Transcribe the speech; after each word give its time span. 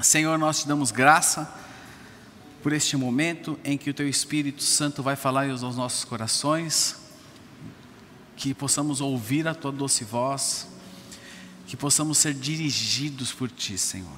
Senhor, 0.00 0.38
nós 0.38 0.60
te 0.60 0.68
damos 0.68 0.92
graça 0.92 1.52
por 2.62 2.72
este 2.72 2.96
momento 2.96 3.58
em 3.64 3.76
que 3.76 3.90
o 3.90 3.94
Teu 3.94 4.08
Espírito 4.08 4.62
Santo 4.62 5.02
vai 5.02 5.16
falar 5.16 5.50
aos 5.50 5.60
nossos 5.74 6.04
corações, 6.04 6.94
que 8.36 8.54
possamos 8.54 9.00
ouvir 9.00 9.48
a 9.48 9.56
Tua 9.56 9.72
doce 9.72 10.04
voz, 10.04 10.68
que 11.66 11.76
possamos 11.76 12.18
ser 12.18 12.32
dirigidos 12.32 13.32
por 13.32 13.50
Ti, 13.50 13.76
Senhor. 13.76 14.16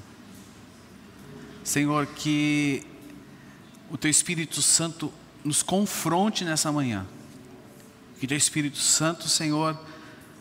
Senhor, 1.64 2.06
que 2.08 2.86
o 3.90 3.96
Teu 3.96 4.10
Espírito 4.10 4.60
Santo 4.60 5.10
nos 5.42 5.62
confronte 5.62 6.44
nessa 6.44 6.70
manhã, 6.70 7.06
que 8.18 8.26
o 8.26 8.28
Teu 8.28 8.36
Espírito 8.36 8.76
Santo, 8.76 9.30
Senhor, 9.30 9.80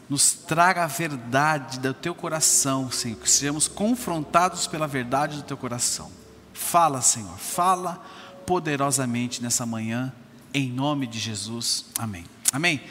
nos 0.10 0.34
traga 0.34 0.84
a 0.84 0.88
verdade 0.88 1.80
do 1.80 1.94
teu 1.94 2.16
coração, 2.16 2.92
Senhor, 2.92 3.18
que 3.18 3.30
sejamos 3.30 3.68
confrontados 3.68 4.66
pela 4.66 4.88
verdade 4.88 5.38
do 5.38 5.44
teu 5.44 5.56
coração. 5.56 6.10
Fala, 6.52 7.00
Senhor, 7.02 7.38
fala 7.38 8.04
poderosamente 8.46 9.42
nessa 9.44 9.66
manhã, 9.66 10.12
em 10.52 10.72
nome 10.72 11.06
de 11.06 11.20
Jesus. 11.20 11.86
Amém. 12.00 12.26
Amém. 12.52 12.82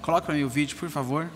Coloque 0.00 0.26
para 0.26 0.34
mim 0.34 0.44
o 0.44 0.48
vídeo, 0.48 0.76
por 0.78 0.88
favor. 0.88 1.30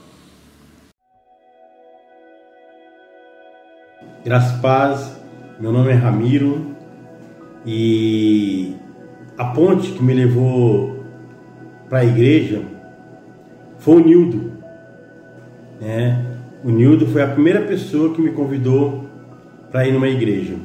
Graças 4.25 4.59
e 4.59 4.61
paz, 4.61 5.12
meu 5.61 5.70
nome 5.70 5.92
é 5.92 5.95
Ramiro 5.95 6.75
e 7.64 8.75
a 9.37 9.45
ponte 9.45 9.92
que 9.92 10.03
me 10.03 10.14
levou 10.14 11.05
para 11.89 11.98
a 11.98 12.05
igreja 12.05 12.64
foi 13.78 13.97
o 13.97 14.05
Nildo. 14.05 14.55
Né? 15.80 16.25
O 16.65 16.71
Nildo 16.71 17.07
foi 17.07 17.23
a 17.23 17.29
primeira 17.29 17.62
pessoa 17.62 18.15
que 18.15 18.21
me 18.21 18.33
convidou 18.33 19.05
para 19.71 19.87
ir 19.87 19.93
numa 19.93 20.09
igreja. 20.09 20.57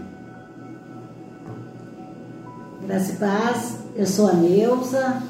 Graças 2.85 3.09
e 3.09 3.17
paz, 3.17 3.79
eu 3.95 4.05
sou 4.05 4.29
a 4.29 4.33
Neuza. 4.33 5.21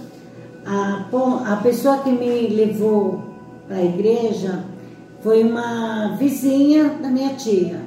A, 0.66 1.06
a 1.48 1.56
pessoa 1.58 1.98
que 2.00 2.12
me 2.12 2.48
levou 2.48 3.24
para 3.68 3.78
a 3.78 3.84
igreja 3.84 4.64
foi 5.22 5.44
uma 5.44 6.16
vizinha 6.18 6.90
da 7.02 7.10
minha 7.10 7.34
tia. 7.34 7.80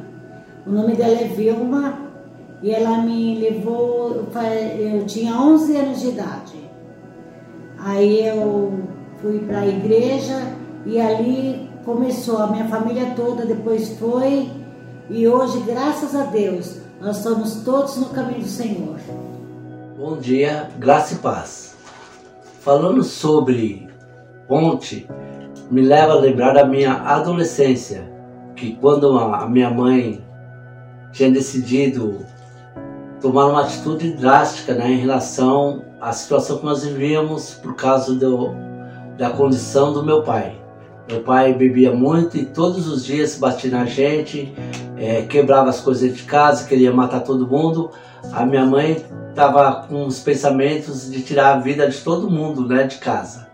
O 0.66 0.70
nome 0.70 0.94
dela 0.94 1.20
é 1.20 1.28
Vilma 1.28 1.98
e 2.62 2.70
ela 2.70 2.98
me 3.02 3.38
levou, 3.38 4.26
eu 4.78 5.04
tinha 5.06 5.34
11 5.34 5.76
anos 5.76 6.00
de 6.00 6.08
idade. 6.08 6.70
Aí 7.78 8.26
eu 8.26 8.72
fui 9.20 9.40
para 9.40 9.60
a 9.60 9.66
igreja 9.66 10.40
e 10.86 11.00
ali 11.00 11.63
começou 11.84 12.38
a 12.38 12.46
minha 12.46 12.66
família 12.66 13.12
toda, 13.14 13.44
depois 13.44 13.98
foi, 13.98 14.50
e 15.10 15.28
hoje, 15.28 15.60
graças 15.60 16.14
a 16.14 16.24
Deus, 16.24 16.78
nós 17.00 17.18
estamos 17.18 17.56
todos 17.56 17.96
no 17.98 18.06
caminho 18.06 18.40
do 18.40 18.48
Senhor. 18.48 18.96
Bom 19.98 20.16
dia, 20.16 20.70
graça 20.78 21.14
e 21.14 21.18
paz. 21.18 21.76
Falando 22.60 23.04
sobre 23.04 23.86
ponte, 24.48 25.06
me 25.70 25.82
leva 25.82 26.12
a 26.12 26.20
lembrar 26.20 26.54
da 26.54 26.64
minha 26.64 26.94
adolescência, 26.94 28.10
que 28.56 28.76
quando 28.76 29.18
a 29.18 29.46
minha 29.46 29.70
mãe 29.70 30.24
tinha 31.12 31.30
decidido 31.30 32.24
tomar 33.20 33.46
uma 33.46 33.62
atitude 33.62 34.12
drástica 34.12 34.74
né, 34.74 34.90
em 34.90 34.98
relação 34.98 35.84
à 36.00 36.12
situação 36.12 36.58
que 36.58 36.64
nós 36.64 36.82
vivíamos 36.82 37.54
por 37.54 37.74
causa 37.74 38.14
do, 38.14 38.50
da 39.18 39.30
condição 39.30 39.92
do 39.92 40.02
meu 40.02 40.22
pai. 40.22 40.63
Meu 41.08 41.20
pai 41.20 41.52
bebia 41.52 41.92
muito 41.92 42.36
e 42.38 42.46
todos 42.46 42.88
os 42.88 43.04
dias 43.04 43.36
batia 43.36 43.70
na 43.70 43.84
gente, 43.84 44.54
é, 44.96 45.22
quebrava 45.22 45.68
as 45.68 45.80
coisas 45.80 46.16
de 46.16 46.22
casa, 46.22 46.66
queria 46.66 46.92
matar 46.92 47.20
todo 47.20 47.46
mundo. 47.46 47.90
A 48.32 48.46
minha 48.46 48.64
mãe 48.64 49.04
estava 49.28 49.86
com 49.86 50.06
os 50.06 50.20
pensamentos 50.20 51.10
de 51.10 51.20
tirar 51.20 51.54
a 51.54 51.58
vida 51.58 51.86
de 51.88 51.98
todo 51.98 52.30
mundo 52.30 52.66
né, 52.66 52.84
de 52.84 52.96
casa. 52.96 53.48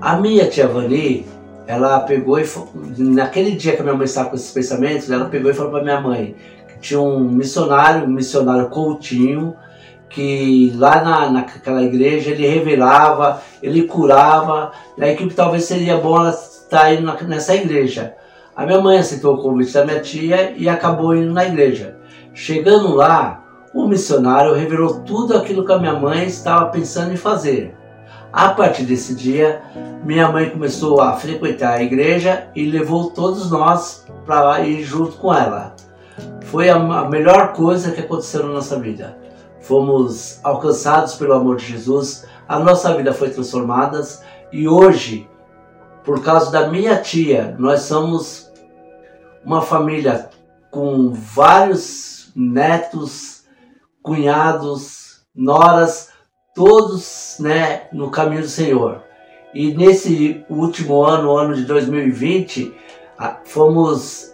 A 0.00 0.16
minha 0.16 0.46
tia 0.46 0.68
Vani, 0.68 1.26
ela 1.66 1.98
pegou 2.00 2.38
e 2.38 2.46
naquele 2.98 3.52
dia 3.52 3.74
que 3.74 3.80
a 3.80 3.84
minha 3.84 3.96
mãe 3.96 4.04
estava 4.04 4.28
com 4.30 4.36
esses 4.36 4.52
pensamentos, 4.52 5.10
ela 5.10 5.24
pegou 5.24 5.50
e 5.50 5.54
falou 5.54 5.72
para 5.72 5.82
minha 5.82 6.00
mãe 6.00 6.36
que 6.68 6.78
tinha 6.78 7.00
um 7.00 7.18
missionário, 7.18 8.06
um 8.06 8.12
missionário 8.12 8.68
Coutinho, 8.68 9.56
que 10.08 10.72
lá 10.76 11.02
na, 11.02 11.30
naquela 11.30 11.82
igreja 11.82 12.30
ele 12.30 12.46
revelava, 12.46 13.42
ele 13.60 13.82
curava, 13.82 14.70
né, 14.96 15.16
que 15.16 15.26
talvez 15.34 15.64
seria 15.64 15.96
bom 15.96 16.16
ela 16.18 16.55
está 16.66 16.92
indo 16.92 17.10
nessa 17.26 17.54
igreja. 17.54 18.14
A 18.54 18.66
minha 18.66 18.80
mãe 18.80 18.98
aceitou 18.98 19.34
o 19.34 19.42
convite 19.42 19.72
da 19.72 19.84
minha 19.84 20.00
tia 20.00 20.52
e 20.56 20.68
acabou 20.68 21.14
indo 21.14 21.32
na 21.32 21.46
igreja. 21.46 21.96
Chegando 22.34 22.94
lá, 22.94 23.44
o 23.72 23.86
missionário 23.86 24.54
revelou 24.54 25.00
tudo 25.00 25.36
aquilo 25.36 25.64
que 25.64 25.72
a 25.72 25.78
minha 25.78 25.94
mãe 25.94 26.26
estava 26.26 26.66
pensando 26.66 27.12
em 27.12 27.16
fazer. 27.16 27.74
A 28.32 28.50
partir 28.50 28.82
desse 28.82 29.14
dia, 29.14 29.62
minha 30.04 30.30
mãe 30.30 30.50
começou 30.50 31.00
a 31.00 31.14
frequentar 31.14 31.74
a 31.74 31.82
igreja 31.82 32.48
e 32.54 32.68
levou 32.68 33.10
todos 33.10 33.50
nós 33.50 34.04
para 34.26 34.60
ir 34.60 34.82
junto 34.82 35.16
com 35.16 35.32
ela. 35.32 35.74
Foi 36.44 36.68
a 36.68 36.78
melhor 37.08 37.52
coisa 37.52 37.92
que 37.92 38.00
aconteceu 38.00 38.44
na 38.44 38.54
nossa 38.54 38.78
vida. 38.78 39.16
Fomos 39.60 40.40
alcançados 40.42 41.14
pelo 41.14 41.32
amor 41.32 41.56
de 41.56 41.66
Jesus, 41.66 42.26
a 42.48 42.58
nossa 42.58 42.94
vida 42.94 43.12
foi 43.12 43.30
transformada 43.30 44.00
e 44.52 44.68
hoje 44.68 45.28
por 46.06 46.22
causa 46.22 46.52
da 46.52 46.68
minha 46.68 46.96
tia, 46.96 47.56
nós 47.58 47.82
somos 47.82 48.48
uma 49.44 49.60
família 49.60 50.30
com 50.70 51.10
vários 51.12 52.30
netos, 52.34 53.44
cunhados, 54.04 55.22
noras, 55.34 56.10
todos 56.54 57.38
né, 57.40 57.88
no 57.92 58.08
caminho 58.08 58.42
do 58.42 58.48
Senhor. 58.48 59.02
E 59.52 59.74
nesse 59.74 60.44
último 60.48 61.02
ano, 61.02 61.36
ano 61.36 61.56
de 61.56 61.64
2020, 61.64 62.72
fomos 63.44 64.32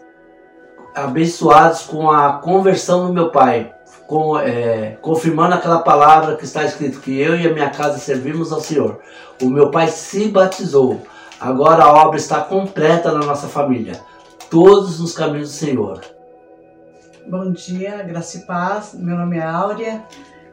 abençoados 0.95 1.85
com 1.85 2.11
a 2.11 2.35
conversão 2.35 3.07
do 3.07 3.15
meu 3.15 3.31
pai, 3.31 3.73
com, 4.07 4.39
é, 4.39 4.99
confirmando 5.01 5.55
aquela 5.55 5.79
palavra 5.79 6.37
que 6.37 6.45
está 6.45 6.65
escrito 6.65 7.01
que 7.01 7.19
eu 7.19 7.35
e 7.35 7.47
a 7.47 7.53
minha 7.53 7.71
casa 7.71 7.99
servimos 7.99 8.53
ao 8.53 8.61
Senhor. 8.61 9.01
O 9.41 9.49
meu 9.49 9.71
pai 9.71 9.89
se 9.89 10.29
batizou. 10.29 11.01
Agora 11.43 11.83
a 11.83 11.93
obra 11.93 12.17
está 12.17 12.41
completa 12.41 13.11
na 13.11 13.19
nossa 13.19 13.49
família. 13.49 14.01
Todos 14.49 15.01
nos 15.01 15.13
caminhos 15.13 15.49
do 15.49 15.55
Senhor. 15.57 16.01
Bom 17.27 17.51
dia, 17.51 18.01
graça 18.05 18.39
e 18.39 18.41
paz. 18.43 18.95
Meu 18.95 19.17
nome 19.17 19.39
é 19.39 19.43
Áurea. 19.43 20.05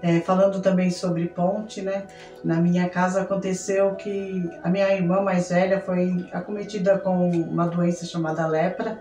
É, 0.01 0.19
falando 0.21 0.63
também 0.63 0.89
sobre 0.89 1.27
ponte, 1.27 1.83
né? 1.83 2.07
Na 2.43 2.55
minha 2.55 2.89
casa 2.89 3.21
aconteceu 3.21 3.93
que 3.93 4.49
a 4.63 4.69
minha 4.69 4.91
irmã 4.91 5.21
mais 5.21 5.49
velha 5.49 5.79
foi 5.79 6.27
acometida 6.31 6.97
com 6.97 7.29
uma 7.29 7.67
doença 7.67 8.03
chamada 8.07 8.47
lepra 8.47 8.99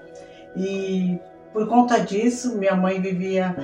e 0.54 1.18
por 1.58 1.66
conta 1.66 1.98
disso, 1.98 2.56
minha 2.56 2.76
mãe 2.76 3.00
vivia 3.00 3.56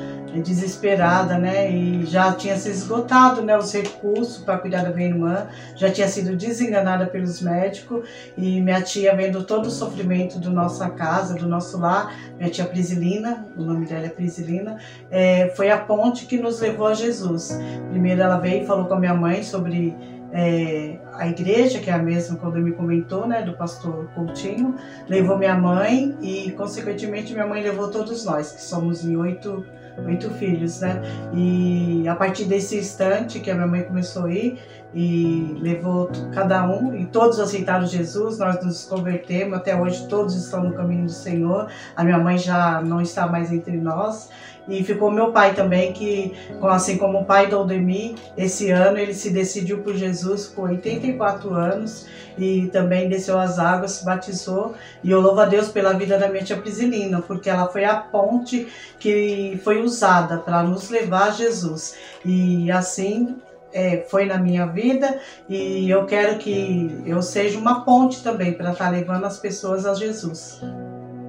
desesperada, 0.43 1.39
né? 1.39 1.71
E 1.71 2.05
já 2.05 2.33
tinha 2.33 2.57
se 2.57 2.69
esgotado, 2.69 3.41
né, 3.41 3.57
os 3.57 3.73
recursos 3.73 4.39
para 4.39 4.59
cuidar 4.59 4.83
da 4.83 4.91
minha 4.91 5.11
irmã, 5.11 5.47
já 5.77 5.89
tinha 5.89 6.09
sido 6.09 6.35
desenganada 6.37 7.07
pelos 7.07 7.41
médicos 7.41 8.05
e 8.37 8.61
minha 8.61 8.83
tia 8.83 9.15
vendo 9.15 9.45
todo 9.45 9.67
o 9.67 9.71
sofrimento 9.71 10.41
do 10.41 10.51
nossa 10.51 10.91
casa, 10.91 11.35
do 11.35 11.47
nosso 11.47 11.79
lar, 11.79 12.13
minha 12.37 12.51
tia 12.51 12.65
Prisilina, 12.65 13.47
o 13.57 13.63
nome 13.63 13.87
dela 13.87 14.07
é 14.07 14.09
Prisilina, 14.09 14.77
é, 15.09 15.51
foi 15.51 15.71
a 15.71 15.79
ponte 15.79 16.27
que 16.27 16.37
nos 16.37 16.59
levou 16.59 16.89
a 16.89 16.95
Jesus. 16.95 17.57
Primeiro 17.91 18.21
ela 18.21 18.39
veio 18.39 18.65
e 18.65 18.67
falou 18.67 18.87
com 18.87 18.95
a 18.95 18.99
minha 18.99 19.15
mãe 19.15 19.45
sobre 19.45 19.97
é, 20.37 20.97
a 21.13 21.29
igreja, 21.29 21.79
que 21.79 21.89
é 21.89 21.93
a 21.93 21.99
mesma 21.99 22.37
quando 22.37 22.59
me 22.59 22.73
comentou, 22.73 23.25
né, 23.25 23.43
do 23.43 23.53
pastor 23.53 24.09
Coutinho, 24.17 24.75
levou 25.09 25.39
minha 25.39 25.55
mãe 25.55 26.17
e, 26.21 26.51
consequentemente, 26.53 27.33
minha 27.33 27.47
mãe 27.47 27.63
levou 27.63 27.89
todos 27.89 28.25
nós, 28.25 28.51
que 28.51 28.61
somos 28.61 29.05
em 29.05 29.17
oito, 29.17 29.65
oito 30.05 30.29
filhos, 30.31 30.81
né? 30.81 31.01
E 31.33 32.09
a 32.09 32.17
partir 32.17 32.47
desse 32.47 32.77
instante 32.77 33.39
que 33.39 33.49
a 33.49 33.55
minha 33.55 33.69
mãe 33.69 33.85
começou 33.85 34.25
a 34.25 34.33
ir 34.33 34.59
e 34.95 35.57
levou 35.61 36.11
cada 36.33 36.65
um, 36.67 36.95
e 36.95 37.07
todos 37.07 37.41
aceitaram 37.41 37.87
Jesus, 37.87 38.39
nós 38.39 38.65
nos 38.65 38.85
convertemos, 38.85 39.59
até 39.59 39.75
hoje 39.75 40.07
todos 40.07 40.37
estão 40.37 40.65
no 40.65 40.73
caminho 40.73 41.07
do 41.07 41.13
Senhor, 41.13 41.69
a 41.97 42.05
minha 42.05 42.19
mãe 42.19 42.39
já 42.39 42.81
não 42.81 43.01
está 43.01 43.27
mais 43.27 43.53
entre 43.53 43.77
nós, 43.77 44.31
e 44.67 44.83
ficou 44.83 45.11
meu 45.11 45.31
pai 45.31 45.53
também, 45.55 45.93
que 45.93 46.33
assim 46.63 46.97
como 46.97 47.21
o 47.21 47.25
pai 47.25 47.49
do 47.49 47.57
Aldemir, 47.57 48.15
esse 48.37 48.71
ano 48.71 48.99
ele 48.99 49.13
se 49.13 49.31
decidiu 49.31 49.83
por 49.83 49.95
Jesus 49.95 50.47
com 50.47 50.63
84 50.63 51.53
anos 51.53 52.07
e 52.39 52.69
também 52.69 53.09
desceu 53.09 53.39
as 53.39 53.59
águas, 53.59 53.93
se 53.93 54.05
batizou. 54.05 54.75
E 55.03 55.11
eu 55.11 55.21
louvo 55.21 55.41
a 55.41 55.45
Deus 55.45 55.69
pela 55.69 55.93
vida 55.93 56.19
da 56.19 56.29
minha 56.29 56.43
tia 56.43 56.57
Prisilina, 56.57 57.21
porque 57.21 57.51
ela 57.51 57.69
foi 57.69 57.85
a 57.85 57.97
ponte 57.97 58.67
que 58.99 59.61
foi 59.63 59.83
usada 59.83 60.39
para 60.39 60.63
nos 60.63 60.89
levar 60.89 61.29
a 61.29 61.33
Jesus. 61.33 61.97
E 62.25 62.71
assim 62.71 63.37
é, 63.75 64.07
foi 64.09 64.25
na 64.25 64.39
minha 64.39 64.65
vida 64.67 65.19
e 65.49 65.91
eu 65.91 66.07
quero 66.07 66.39
que 66.39 67.03
eu 67.05 67.21
seja 67.21 67.59
uma 67.59 67.85
ponte 67.85 68.23
também 68.23 68.53
para 68.55 68.71
estar 68.71 68.85
tá 68.85 68.91
levando 68.91 69.25
as 69.25 69.39
pessoas 69.39 69.85
a 69.85 69.95
Jesus. 69.95 70.61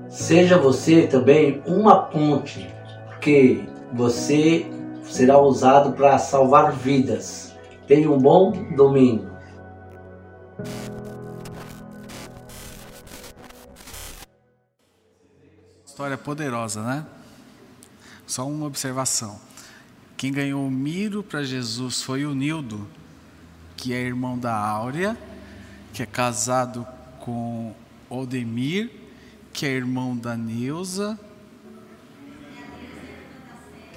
Seja 0.08 0.58
você 0.58 1.08
também 1.08 1.62
uma 1.66 2.04
ponte 2.04 2.70
porque 3.08 3.68
você 3.92 4.66
será 5.04 5.40
usado 5.40 5.94
para 5.94 6.18
salvar 6.20 6.72
vidas. 6.72 7.56
Tenha 7.88 8.10
um 8.10 8.20
bom 8.20 8.52
domingo. 8.76 9.36
História 15.86 16.18
poderosa, 16.18 16.84
né? 16.84 17.06
Só 18.28 18.48
uma 18.48 18.66
observação. 18.66 19.45
Quem 20.25 20.33
ganhou 20.33 20.66
o 20.66 20.72
miro 20.72 21.22
para 21.22 21.44
Jesus 21.44 22.01
foi 22.01 22.25
o 22.25 22.33
Nildo, 22.33 22.89
que 23.77 23.94
é 23.94 24.01
irmão 24.01 24.36
da 24.36 24.56
Áurea, 24.56 25.16
que 25.94 26.01
é 26.01 26.06
casado 26.07 26.83
com 27.19 27.75
Odemir, 28.10 28.89
que 29.54 29.68
é 29.68 29.69
irmão 29.69 30.18
da 30.18 30.36
Neuza, 30.36 31.16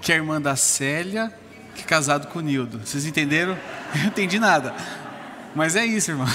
que 0.03 0.13
é 0.13 0.17
irmã 0.17 0.39
da 0.39 0.55
Célia, 0.55 1.33
que 1.75 1.81
é 1.81 1.87
casado 1.87 2.27
com 2.27 2.41
o 2.41 2.43
Nildo. 2.43 2.79
Vocês 2.85 3.07
entenderam? 3.07 3.57
Eu 3.97 4.01
não 4.01 4.09
entendi 4.09 4.39
nada. 4.39 4.75
Mas 5.55 5.77
é 5.77 5.87
isso, 5.87 6.11
irmão. 6.11 6.29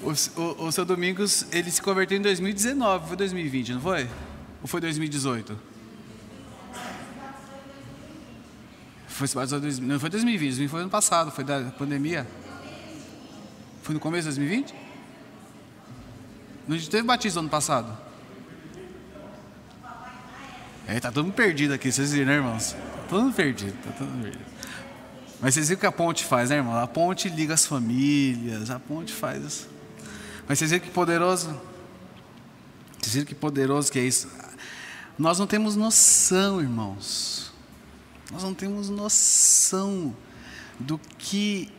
O, 0.00 0.40
o, 0.40 0.68
o 0.68 0.72
seu 0.72 0.86
Domingos, 0.86 1.44
ele 1.52 1.70
se 1.70 1.82
converteu 1.82 2.16
em 2.16 2.22
2019, 2.22 3.08
foi 3.08 3.16
2020, 3.18 3.74
não 3.74 3.80
foi? 3.82 4.08
Ou 4.62 4.66
foi 4.66 4.80
2018? 4.80 5.69
Foi, 9.26 9.46
não 9.82 10.00
foi 10.00 10.08
2020, 10.08 10.66
foi 10.68 10.80
ano 10.80 10.88
passado, 10.88 11.30
foi 11.30 11.44
da 11.44 11.60
pandemia. 11.76 12.26
Foi 13.82 13.92
no 13.92 14.00
começo 14.00 14.30
de 14.30 14.36
2020? 14.36 14.74
Não 16.66 16.78
teve 16.78 17.02
batismo 17.02 17.40
ano 17.40 17.48
passado? 17.50 17.98
É, 20.86 20.98
tá 20.98 21.12
todo 21.12 21.24
mundo 21.26 21.34
perdido 21.34 21.74
aqui, 21.74 21.92
vocês 21.92 22.12
viram, 22.12 22.28
né, 22.28 22.34
irmãos? 22.36 22.72
Tá 22.72 23.02
todo 23.10 23.24
mundo 23.24 23.34
perdido, 23.34 23.76
tá 23.84 23.90
todo 23.92 24.08
mundo 24.08 24.22
perdido. 24.22 24.44
Mas 25.38 25.52
vocês 25.52 25.68
viram 25.68 25.76
o 25.76 25.80
que 25.80 25.86
a 25.86 25.92
ponte 25.92 26.24
faz, 26.24 26.48
né, 26.48 26.56
irmão? 26.56 26.74
A 26.76 26.86
ponte 26.86 27.28
liga 27.28 27.52
as 27.52 27.66
famílias, 27.66 28.70
a 28.70 28.78
ponte 28.78 29.12
faz. 29.12 29.68
Mas 30.48 30.58
vocês 30.58 30.70
viram 30.70 30.82
que 30.82 30.90
poderoso? 30.90 31.60
Vocês 32.98 33.14
viram 33.14 33.26
que 33.26 33.34
poderoso 33.34 33.92
que 33.92 33.98
é 33.98 34.02
isso? 34.02 34.28
Nós 35.18 35.38
não 35.38 35.46
temos 35.46 35.76
noção, 35.76 36.60
irmãos. 36.60 37.49
Nós 38.30 38.42
não 38.42 38.54
temos 38.54 38.88
noção 38.88 40.14
do 40.78 40.98
que 41.18 41.70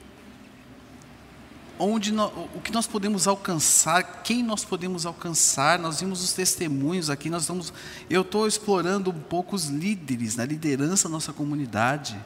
onde 1.80 2.13
o 2.13 2.62
que 2.62 2.71
nós 2.71 2.86
podemos 2.86 3.27
alcançar, 3.27 4.21
quem 4.21 4.44
nós 4.44 4.63
podemos 4.63 5.06
alcançar. 5.06 5.80
Nós 5.80 6.00
vimos 6.00 6.24
os 6.24 6.31
testemunhos 6.31 7.09
aqui, 7.09 7.30
nós 7.30 7.44
estamos, 7.44 7.74
eu 8.09 8.21
estou 8.21 8.48
explorando 8.48 9.09
um 9.09 9.19
pouco 9.19 9.56
os 9.56 9.65
líderes, 9.65 10.36
na 10.36 10.45
liderança 10.45 11.07
da 11.07 11.13
nossa 11.13 11.33
comunidade. 11.33 12.19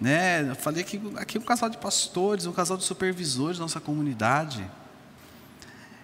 Né? 0.00 0.48
Eu 0.50 0.54
falei 0.54 0.82
que 0.82 1.00
aqui 1.16 1.38
um 1.38 1.42
casal 1.42 1.68
de 1.68 1.76
pastores, 1.76 2.46
um 2.46 2.52
casal 2.52 2.76
de 2.76 2.84
supervisores 2.84 3.58
da 3.58 3.64
nossa 3.64 3.80
comunidade. 3.80 4.64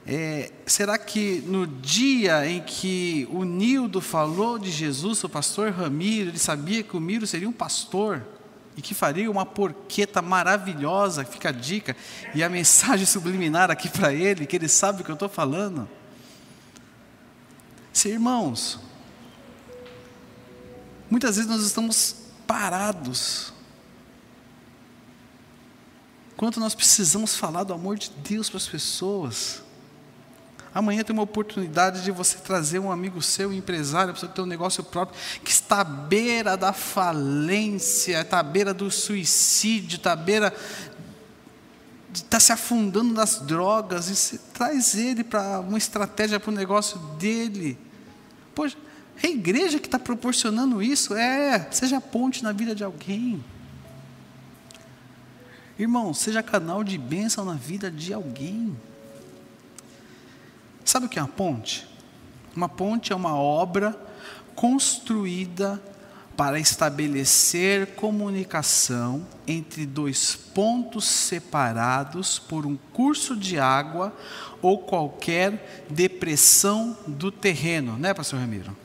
É, 0.07 0.53
será 0.67 0.99
que 0.99 1.43
no 1.47 1.67
dia 1.67 2.47
em 2.47 2.61
que 2.61 3.27
o 3.31 3.43
Nildo 3.43 4.01
falou 4.01 4.59
de 4.59 4.71
Jesus, 4.71 5.25
o 5.25 5.29
pastor 5.29 5.73
Ramiro, 5.73 6.31
ele 6.31 6.39
sabia 6.39 6.83
que 6.83 6.97
o 6.97 7.01
Miro 7.01 7.27
seria 7.27 7.49
um 7.49 7.53
pastor? 7.53 8.23
e 8.77 8.83
que 8.83 8.95
faria 8.95 9.31
uma 9.31 9.47
porqueta 9.47 10.21
maravilhosa, 10.21 11.25
fica 11.25 11.51
a 11.51 11.53
dica, 11.53 11.97
e 12.35 12.43
a 12.43 12.49
mensagem 12.49 13.07
subliminar 13.07 13.71
aqui 13.71 13.89
para 13.89 14.13
ele, 14.13 14.47
que 14.47 14.57
ele 14.57 14.69
sabe 14.69 15.01
o 15.01 15.05
que 15.05 15.11
eu 15.11 15.15
estou 15.15 15.29
falando. 15.29 15.89
Se 17.93 18.09
irmãos, 18.09 18.81
muitas 21.09 21.37
vezes 21.37 21.49
nós 21.49 21.63
estamos 21.63 22.17
parados, 22.47 23.53
quanto 26.37 26.59
nós 26.59 26.75
precisamos 26.75 27.37
falar 27.37 27.63
do 27.63 27.73
amor 27.73 27.97
de 27.97 28.11
Deus 28.11 28.51
para 28.51 28.57
as 28.57 28.67
pessoas. 28.67 29.64
Amanhã 30.75 31.05
tem 31.05 31.15
uma 31.15 31.23
oportunidade 31.23 32.03
de 32.03 32.11
você 32.11 32.37
trazer 32.39 32.81
um 32.81 32.91
amigo 32.91 33.23
seu, 33.23 33.53
empresário, 33.53 34.13
para 34.13 34.21
você 34.21 34.27
ter 34.27 34.41
um 34.41 34.47
negócio 34.47 34.83
próprio, 34.83 35.17
que 35.45 35.53
está 35.53 35.83
à 35.83 35.85
beira 35.85 36.57
da 36.57 36.73
falência, 36.73 38.21
está 38.21 38.41
à 38.41 38.43
beira 38.43 38.75
do 38.75 38.91
suicídio, 38.91 39.97
está 39.97 40.13
à 40.13 40.17
beira 40.17 40.53
de 42.11 42.19
estar 42.19 42.31
tá 42.31 42.41
se 42.41 42.53
afundando 42.53 43.15
nas 43.15 43.39
drogas, 43.39 44.09
e 44.09 44.17
você 44.17 44.39
traz 44.53 44.97
ele 44.97 45.23
para 45.23 45.61
uma 45.61 45.79
estratégia 45.79 46.41
para 46.41 46.51
o 46.51 46.55
negócio 46.55 46.99
dele. 47.19 47.79
Poxa, 48.53 48.77
é 49.23 49.29
a 49.29 49.31
igreja 49.31 49.79
que 49.79 49.87
está 49.87 49.99
proporcionando 49.99 50.83
isso? 50.83 51.15
É, 51.15 51.69
seja 51.71 52.01
ponte 52.01 52.43
na 52.43 52.51
vida 52.51 52.75
de 52.75 52.83
alguém. 52.83 53.45
Irmão, 55.79 56.13
seja 56.13 56.43
canal 56.43 56.83
de 56.83 56.99
bênção 56.99 57.45
na 57.45 57.55
vida 57.55 57.91
de 57.93 58.13
alguém. 58.13 58.77
Sabe 60.85 61.07
o 61.07 61.09
que 61.09 61.19
é 61.19 61.23
uma 61.23 61.29
ponte? 61.29 61.87
Uma 62.55 62.69
ponte 62.69 63.13
é 63.13 63.17
uma 63.17 63.37
obra 63.37 63.99
construída 64.55 65.83
para 66.37 66.59
estabelecer 66.59 67.95
comunicação 67.95 69.27
entre 69.47 69.87
dois 69.87 70.35
pontos 70.35 71.05
separados 71.05 72.39
por 72.39 72.67
um 72.67 72.77
curso 72.93 73.37
de 73.37 73.59
água 73.59 74.13
ou 74.61 74.79
qualquer 74.79 75.85
depressão 75.89 76.97
do 77.07 77.31
terreno, 77.31 77.97
né, 77.97 78.13
pastor 78.13 78.41
Ramiro? 78.41 78.77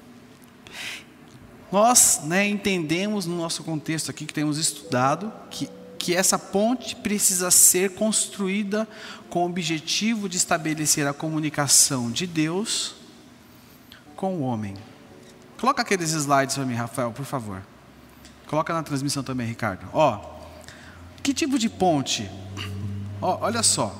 Nós 1.71 2.21
né, 2.23 2.47
entendemos 2.47 3.25
no 3.25 3.37
nosso 3.37 3.63
contexto 3.63 4.09
aqui 4.09 4.25
que 4.25 4.33
temos 4.33 4.57
estudado 4.57 5.31
que 5.51 5.69
que 5.99 6.15
essa 6.15 6.39
ponte 6.39 6.95
precisa 6.95 7.51
ser 7.51 7.93
construída 7.93 8.87
com 9.29 9.43
o 9.43 9.45
objetivo 9.45 10.29
de 10.29 10.37
estabelecer 10.37 11.05
a 11.05 11.13
comunicação 11.13 12.09
de 12.09 12.25
Deus 12.25 12.95
com 14.15 14.35
o 14.37 14.41
homem. 14.41 14.75
Coloca 15.59 15.81
aqueles 15.81 16.11
slides 16.11 16.55
para 16.55 16.65
mim, 16.65 16.73
Rafael, 16.73 17.11
por 17.11 17.25
favor. 17.25 17.61
Coloca 18.47 18.73
na 18.73 18.81
transmissão 18.81 19.21
também, 19.21 19.45
Ricardo. 19.45 19.85
Ó, 19.93 20.39
que 21.21 21.33
tipo 21.33 21.59
de 21.59 21.69
ponte? 21.69 22.31
Ó, 23.21 23.39
olha 23.41 23.61
só. 23.61 23.95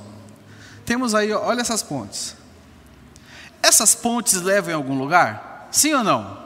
Temos 0.86 1.14
aí, 1.14 1.32
ó, 1.34 1.46
olha 1.46 1.62
essas 1.62 1.84
pontes. 1.84 2.36
Essas 3.62 3.94
pontes 3.94 4.42
levam 4.42 4.72
em 4.72 4.74
algum 4.74 4.98
lugar? 4.98 5.68
Sim 5.70 5.94
ou 5.94 6.04
não? 6.04 6.40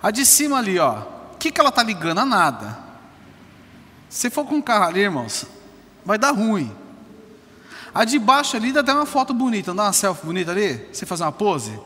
A 0.00 0.12
de 0.12 0.24
cima 0.24 0.58
ali, 0.58 0.78
ó. 0.78 1.00
O 1.34 1.36
que, 1.36 1.50
que 1.50 1.60
ela 1.60 1.68
está 1.68 1.82
ligando? 1.82 2.20
A 2.20 2.24
nada. 2.24 2.87
Se 4.08 4.30
for 4.30 4.44
com 4.44 4.62
carro 4.62 4.84
ali, 4.84 5.00
irmãos, 5.00 5.46
vai 6.04 6.18
dar 6.18 6.30
ruim. 6.30 6.74
A 7.94 8.04
de 8.04 8.18
baixo 8.18 8.56
ali 8.56 8.72
dá 8.72 8.80
até 8.80 8.92
uma 8.92 9.06
foto 9.06 9.34
bonita, 9.34 9.74
dá 9.74 9.84
uma 9.84 9.92
selfie 9.92 10.24
bonita 10.24 10.50
ali, 10.50 10.88
você 10.92 11.04
faz 11.04 11.20
uma 11.20 11.32
pose. 11.32 11.78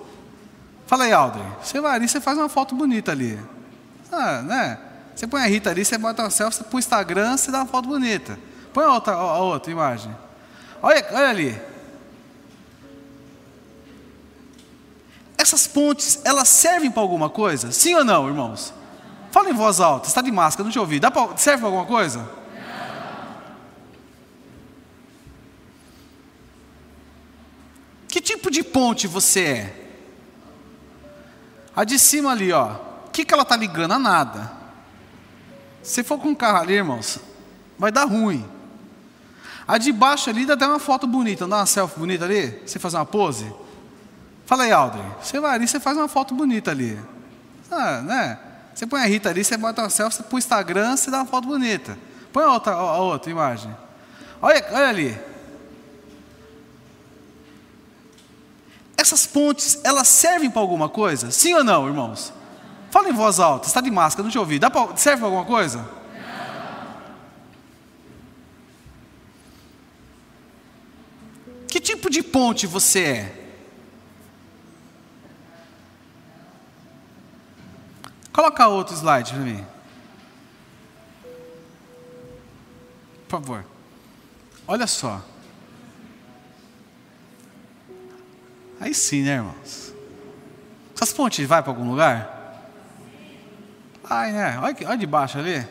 Fala 0.86 1.04
aí, 1.04 1.12
Aldrin. 1.12 1.42
Você 1.62 1.80
vai 1.80 1.94
ali, 1.94 2.08
você 2.08 2.20
faz 2.20 2.36
uma 2.36 2.48
foto 2.48 2.74
bonita 2.74 3.12
ali. 3.12 3.38
Ah, 4.10 4.42
né? 4.42 4.78
Você 5.14 5.26
põe 5.26 5.42
a 5.42 5.46
Rita 5.46 5.70
ali, 5.70 5.84
você 5.84 5.96
bota 5.96 6.22
uma 6.22 6.30
selfie 6.30 6.64
para 6.64 6.76
o 6.76 6.78
Instagram, 6.78 7.36
você 7.36 7.50
dá 7.50 7.58
uma 7.58 7.66
foto 7.66 7.88
bonita. 7.88 8.38
Põe 8.72 8.84
a 8.84 8.92
outra, 8.92 9.14
a 9.14 9.38
outra 9.38 9.70
imagem. 9.70 10.14
Olha, 10.82 11.06
olha 11.12 11.28
ali. 11.28 11.62
Essas 15.38 15.66
pontes, 15.66 16.20
elas 16.24 16.48
servem 16.48 16.90
para 16.90 17.02
alguma 17.02 17.28
coisa? 17.28 17.72
Sim 17.72 17.94
ou 17.94 18.04
não, 18.04 18.28
irmãos? 18.28 18.72
Fala 19.32 19.48
em 19.48 19.54
voz 19.54 19.80
alta, 19.80 20.08
está 20.08 20.20
de 20.20 20.30
máscara, 20.30 20.62
não 20.62 20.70
te 20.70 20.78
ouvi. 20.78 21.00
Dá 21.00 21.10
pra, 21.10 21.34
serve 21.38 21.60
para 21.60 21.68
alguma 21.68 21.86
coisa? 21.86 22.28
Que 28.06 28.20
tipo 28.20 28.50
de 28.50 28.62
ponte 28.62 29.06
você 29.06 29.40
é? 29.40 29.86
A 31.74 31.82
de 31.82 31.98
cima 31.98 32.30
ali, 32.30 32.52
ó. 32.52 32.72
O 33.06 33.10
que, 33.10 33.24
que 33.24 33.32
ela 33.32 33.42
está 33.42 33.56
ligando? 33.56 33.92
A 33.92 33.98
nada. 33.98 34.52
Se 35.82 36.04
for 36.04 36.18
com 36.18 36.28
um 36.28 36.34
carro 36.34 36.58
ali, 36.58 36.74
irmãos, 36.74 37.18
vai 37.78 37.90
dar 37.90 38.04
ruim. 38.04 38.46
A 39.66 39.78
de 39.78 39.92
baixo 39.92 40.28
ali 40.28 40.44
dá 40.44 40.52
até 40.52 40.66
uma 40.66 40.78
foto 40.78 41.06
bonita, 41.06 41.46
dá 41.46 41.56
uma 41.56 41.66
selfie 41.66 41.98
bonita 41.98 42.26
ali. 42.26 42.60
Você 42.66 42.78
faz 42.78 42.92
uma 42.92 43.06
pose. 43.06 43.50
Fala 44.44 44.64
aí, 44.64 44.72
Aldrin. 44.72 45.10
Você 45.22 45.40
vai 45.40 45.54
ali, 45.54 45.66
você 45.66 45.80
faz 45.80 45.96
uma 45.96 46.08
foto 46.08 46.34
bonita 46.34 46.70
ali. 46.70 47.00
Ah, 47.70 48.02
né? 48.02 48.51
Você 48.74 48.86
põe 48.86 49.02
a 49.02 49.06
Rita 49.06 49.28
ali, 49.28 49.44
você 49.44 49.56
bota 49.56 49.82
uma 49.82 49.90
selfie 49.90 50.22
para 50.22 50.34
o 50.34 50.38
Instagram, 50.38 50.96
você 50.96 51.10
dá 51.10 51.18
uma 51.18 51.26
foto 51.26 51.46
bonita. 51.46 51.98
Põe 52.32 52.44
a 52.44 52.52
outra, 52.52 52.72
a 52.72 52.98
outra 52.98 53.30
imagem. 53.30 53.76
Olha, 54.40 54.64
olha 54.70 54.88
ali. 54.88 55.18
Essas 58.96 59.26
pontes, 59.26 59.80
elas 59.84 60.08
servem 60.08 60.50
para 60.50 60.60
alguma 60.60 60.88
coisa? 60.88 61.30
Sim 61.30 61.54
ou 61.54 61.64
não, 61.64 61.86
irmãos? 61.86 62.32
Fala 62.90 63.08
em 63.08 63.12
voz 63.12 63.40
alta, 63.40 63.66
está 63.66 63.80
de 63.80 63.90
máscara, 63.90 64.22
não 64.22 64.30
te 64.30 64.38
ouvi. 64.38 64.58
Dá 64.58 64.70
pra, 64.70 64.96
serve 64.96 65.18
para 65.18 65.26
alguma 65.26 65.44
coisa? 65.44 65.88
Que 71.68 71.80
tipo 71.80 72.10
de 72.10 72.22
ponte 72.22 72.66
você 72.66 73.00
é? 73.00 73.41
Coloca 78.32 78.66
outro 78.66 78.94
slide 78.94 79.32
para 79.32 79.40
mim. 79.40 79.66
Por 83.28 83.40
favor. 83.40 83.64
Olha 84.66 84.86
só. 84.86 85.22
Aí 88.80 88.94
sim, 88.94 89.22
né, 89.22 89.34
irmãos? 89.34 89.92
Essas 90.94 91.12
pontes 91.12 91.46
vai 91.46 91.62
para 91.62 91.70
algum 91.70 91.90
lugar? 91.90 92.68
Vai, 94.02 94.32
né? 94.32 94.58
Olha, 94.58 94.76
olha 94.86 94.96
de 94.96 95.06
baixo 95.06 95.38
ali. 95.38 95.66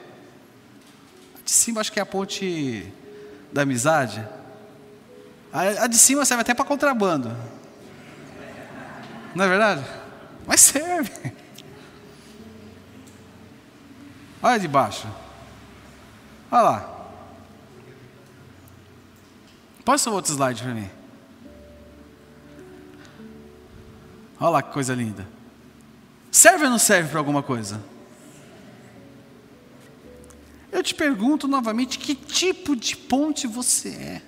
De 1.44 1.52
cima 1.52 1.82
acho 1.82 1.92
que 1.92 2.00
é 2.00 2.04
a 2.04 2.06
ponte 2.06 2.92
da 3.52 3.64
amizade. 3.64 4.26
A, 5.52 5.88
de 5.88 5.98
cima 5.98 6.24
serve 6.26 6.42
até 6.42 6.54
para 6.54 6.64
contrabando. 6.64 7.36
Não 9.36 9.46
é 9.46 9.48
verdade? 9.48 9.86
Mas 10.46 10.62
serve. 10.62 11.12
Olha 14.42 14.60
de 14.60 14.68
baixo. 14.68 15.08
Olha 16.52 16.62
lá. 16.62 16.92
Posta 19.86 20.10
outro 20.10 20.32
slide 20.32 20.62
para 20.62 20.74
mim. 20.74 20.90
Olha 24.40 24.50
lá 24.50 24.62
que 24.64 24.74
coisa 24.74 24.96
linda. 24.96 25.28
Serve 26.32 26.66
ou 26.66 26.72
não 26.72 26.80
serve 26.80 27.10
para 27.10 27.20
alguma 27.20 27.44
coisa? 27.44 27.84
Eu 30.72 30.82
te 30.82 30.96
pergunto 30.96 31.48
novamente: 31.48 32.00
que 32.00 32.16
tipo 32.16 32.76
de 32.76 32.96
ponte 32.96 33.46
você 33.46 33.90
é? 33.90 34.22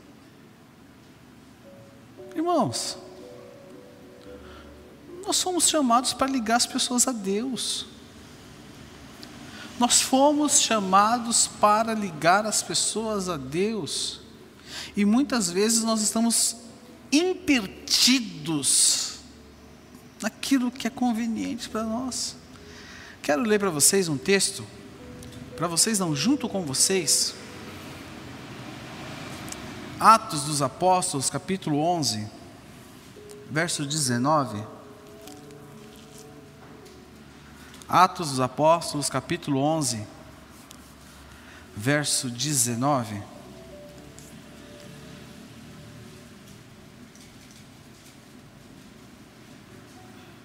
Irmãos, 2.36 2.98
nós 5.25 5.36
somos 5.36 5.67
chamados 5.67 6.13
para 6.13 6.32
ligar 6.32 6.58
as 6.58 6.65
pessoas 6.65 7.08
a 7.08 7.12
Deus. 7.12 7.93
Nós 9.80 10.01
fomos 10.01 10.62
chamados 10.62 11.48
para 11.48 11.94
ligar 11.94 12.46
as 12.46 12.62
pessoas 12.62 13.30
a 13.30 13.38
Deus. 13.38 14.22
E 14.96 15.03
muitas 15.03 15.50
vezes 15.50 15.84
nós 15.84 16.01
estamos 16.01 16.58
impertidos 17.12 19.15
naquilo 20.22 20.72
que 20.72 20.88
é 20.88 20.89
conveniente 20.89 21.70
para 21.70 21.84
nós. 21.84 22.36
Quero 23.22 23.44
ler 23.44 23.60
para 23.60 23.70
vocês 23.70 24.08
um 24.08 24.18
texto, 24.18 24.65
para 25.56 25.68
vocês 25.68 26.00
não, 26.00 26.15
junto 26.15 26.50
com 26.50 26.63
vocês. 26.63 27.36
Atos 30.00 30.44
dos 30.44 30.62
Apóstolos, 30.62 31.30
capítulo 31.30 31.80
11, 31.80 32.27
verso 33.50 33.86
19. 33.86 34.73
Atos 37.88 38.30
dos 38.30 38.40
Apóstolos, 38.40 39.10
capítulo 39.10 39.60
11, 39.60 40.06
verso 41.75 42.30
19. 42.30 43.22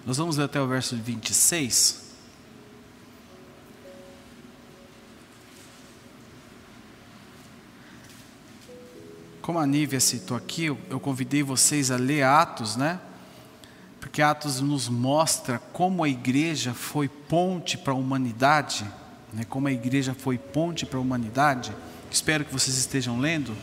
Nós 0.05 0.17
vamos 0.17 0.37
ler 0.37 0.45
até 0.45 0.59
o 0.59 0.67
verso 0.67 0.95
26. 0.95 2.09
Como 9.41 9.57
a 9.57 9.65
Nívia 9.65 9.99
citou 9.99 10.35
aqui, 10.35 10.65
eu 10.65 10.99
convidei 10.99 11.41
vocês 11.41 11.89
a 11.89 11.95
ler 11.95 12.23
Atos, 12.23 12.75
né? 12.75 12.99
Porque 13.99 14.21
Atos 14.21 14.61
nos 14.61 14.87
mostra 14.87 15.59
como 15.73 16.03
a 16.03 16.09
igreja 16.09 16.73
foi 16.73 17.07
ponte 17.07 17.77
para 17.77 17.93
a 17.93 17.95
humanidade, 17.95 18.85
né? 19.33 19.43
como 19.43 19.67
a 19.67 19.71
igreja 19.71 20.13
foi 20.13 20.37
ponte 20.37 20.85
para 20.85 20.97
a 20.97 21.01
humanidade. 21.01 21.73
Espero 22.09 22.45
que 22.45 22.51
vocês 22.51 22.77
estejam 22.77 23.19
lendo. 23.19 23.55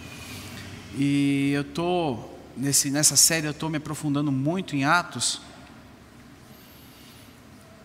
E 0.96 1.52
eu 1.54 1.62
estou, 1.62 2.38
nessa 2.56 3.16
série, 3.16 3.46
eu 3.46 3.50
estou 3.50 3.68
me 3.68 3.78
aprofundando 3.78 4.30
muito 4.30 4.76
em 4.76 4.84
Atos. 4.84 5.40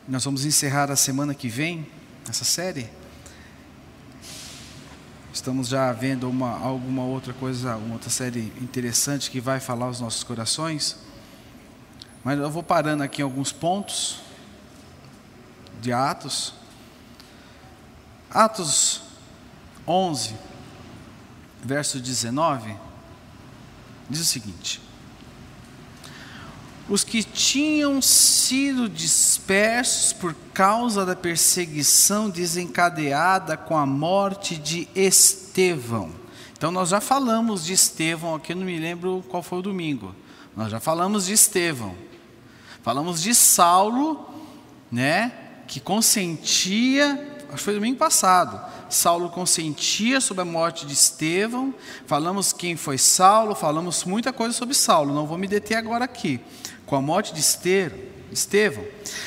Nós 0.07 0.23
vamos 0.25 0.45
encerrar 0.45 0.91
a 0.91 0.95
semana 0.95 1.33
que 1.33 1.47
vem 1.47 1.87
essa 2.29 2.43
série. 2.43 2.89
Estamos 5.33 5.69
já 5.69 5.91
vendo 5.93 6.29
uma, 6.29 6.59
alguma 6.59 7.03
outra 7.03 7.33
coisa, 7.33 7.77
uma 7.77 7.93
outra 7.93 8.09
série 8.09 8.51
interessante 8.61 9.31
que 9.31 9.39
vai 9.39 9.61
falar 9.61 9.85
aos 9.85 10.01
nossos 10.01 10.23
corações. 10.23 10.97
Mas 12.23 12.39
eu 12.39 12.49
vou 12.51 12.61
parando 12.61 13.03
aqui 13.03 13.21
em 13.21 13.23
alguns 13.23 13.51
pontos 13.51 14.19
de 15.81 15.91
Atos. 15.91 16.53
Atos 18.29 19.01
11, 19.87 20.35
verso 21.63 21.99
19, 21.99 22.75
diz 24.09 24.21
o 24.21 24.25
seguinte: 24.25 24.79
Os 26.87 27.03
que 27.03 27.23
tinham 27.23 27.99
sido 28.01 28.87
dispersos 28.87 30.13
por 30.13 30.35
causa 30.53 31.05
da 31.05 31.15
perseguição 31.15 32.29
desencadeada 32.29 33.57
com 33.57 33.75
a 33.75 33.85
morte 33.85 34.57
de 34.57 34.87
Estevão. 34.95 36.11
Então, 36.55 36.71
nós 36.71 36.89
já 36.89 37.01
falamos 37.01 37.65
de 37.65 37.73
Estevão 37.73 38.35
aqui, 38.35 38.53
não 38.53 38.63
me 38.63 38.77
lembro 38.77 39.25
qual 39.27 39.41
foi 39.41 39.57
o 39.57 39.63
domingo. 39.63 40.15
Nós 40.55 40.69
já 40.69 40.79
falamos 40.79 41.25
de 41.25 41.33
Estevão. 41.33 41.95
Falamos 42.81 43.21
de 43.21 43.35
Saulo, 43.35 44.27
né, 44.91 45.31
que 45.67 45.79
consentia, 45.79 47.13
acho 47.47 47.57
que 47.57 47.63
foi 47.63 47.75
domingo 47.75 47.97
passado. 47.97 48.59
Saulo 48.89 49.29
consentia 49.29 50.19
sobre 50.19 50.41
a 50.41 50.45
morte 50.45 50.85
de 50.85 50.93
Estevão. 50.93 51.73
Falamos 52.07 52.51
quem 52.51 52.75
foi 52.75 52.97
Saulo, 52.97 53.53
falamos 53.53 54.03
muita 54.03 54.33
coisa 54.33 54.53
sobre 54.53 54.73
Saulo, 54.73 55.13
não 55.13 55.27
vou 55.27 55.37
me 55.37 55.47
deter 55.47 55.77
agora 55.77 56.05
aqui. 56.05 56.41
Com 56.87 56.95
a 56.95 57.01
morte 57.01 57.33
de 57.33 57.39
Estevão, 57.39 58.83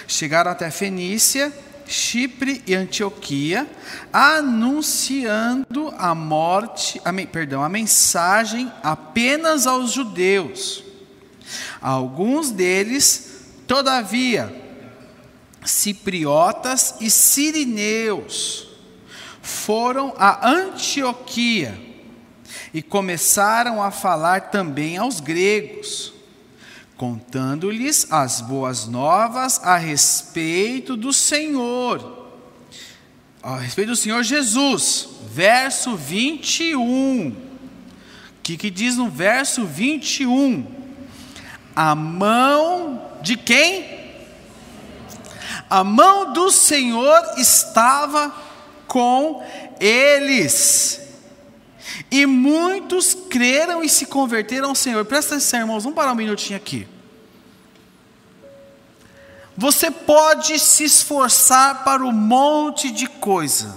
chegaram 0.08 0.50
até 0.50 0.68
Fenícia, 0.70 1.52
Chipre 1.87 2.61
e 2.66 2.75
Antioquia, 2.75 3.70
anunciando 4.12 5.94
a 5.96 6.12
morte, 6.12 7.00
a, 7.04 7.12
perdão, 7.26 7.62
a 7.62 7.68
mensagem 7.68 8.70
apenas 8.82 9.66
aos 9.66 9.92
judeus. 9.92 10.82
Alguns 11.80 12.50
deles 12.50 13.33
Todavia, 13.66 14.54
cipriotas 15.64 16.97
e 17.00 17.11
sirineus 17.11 18.68
foram 19.40 20.14
a 20.16 20.49
Antioquia 20.49 21.78
e 22.73 22.83
começaram 22.83 23.83
a 23.83 23.90
falar 23.90 24.50
também 24.50 24.97
aos 24.97 25.21
gregos, 25.21 26.12
contando-lhes 26.97 28.11
as 28.11 28.40
boas 28.40 28.87
novas 28.87 29.61
a 29.62 29.76
respeito 29.76 30.97
do 30.97 31.12
Senhor, 31.12 32.28
a 33.42 33.59
respeito 33.59 33.88
do 33.88 33.97
Senhor 33.97 34.23
Jesus. 34.23 35.09
Verso 35.30 35.97
21. 35.97 37.28
O 37.28 37.35
que, 38.42 38.56
que 38.56 38.71
diz 38.71 38.97
no 38.97 39.09
verso 39.09 39.64
21? 39.64 40.66
A 41.75 41.94
mão 41.94 43.03
de 43.25 43.37
quem? 43.37 44.04
A 45.69 45.83
mão 45.83 46.33
do 46.33 46.50
Senhor 46.50 47.21
estava 47.38 48.33
com 48.87 49.43
eles. 49.81 51.00
E 52.11 52.26
muitos 52.26 53.14
creram 53.14 53.83
e 53.83 53.88
se 53.88 54.07
converteram 54.07 54.69
ao 54.69 54.75
Senhor. 54.75 55.04
Presta 55.04 55.35
atenção, 55.35 55.61
irmãos, 55.61 55.83
vamos 55.83 55.97
parar 55.97 56.12
um 56.12 56.16
minutinho 56.16 56.57
aqui. 56.57 56.87
Você 59.57 59.90
pode 59.90 60.59
se 60.59 60.85
esforçar 60.85 61.83
para 61.83 62.04
um 62.04 62.12
monte 62.12 62.90
de 62.90 63.07
coisa. 63.07 63.76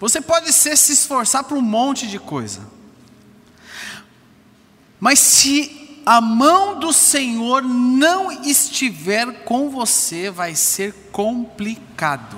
Você 0.00 0.20
pode 0.20 0.52
ser, 0.52 0.76
se 0.76 0.92
esforçar 0.92 1.44
para 1.44 1.56
um 1.56 1.62
monte 1.62 2.06
de 2.06 2.18
coisa. 2.18 2.66
Mas 4.98 5.18
se 5.18 5.75
a 6.06 6.20
mão 6.20 6.78
do 6.78 6.92
Senhor 6.92 7.62
não 7.62 8.30
estiver 8.30 9.42
com 9.42 9.68
você, 9.68 10.30
vai 10.30 10.54
ser 10.54 10.94
complicado. 11.10 12.36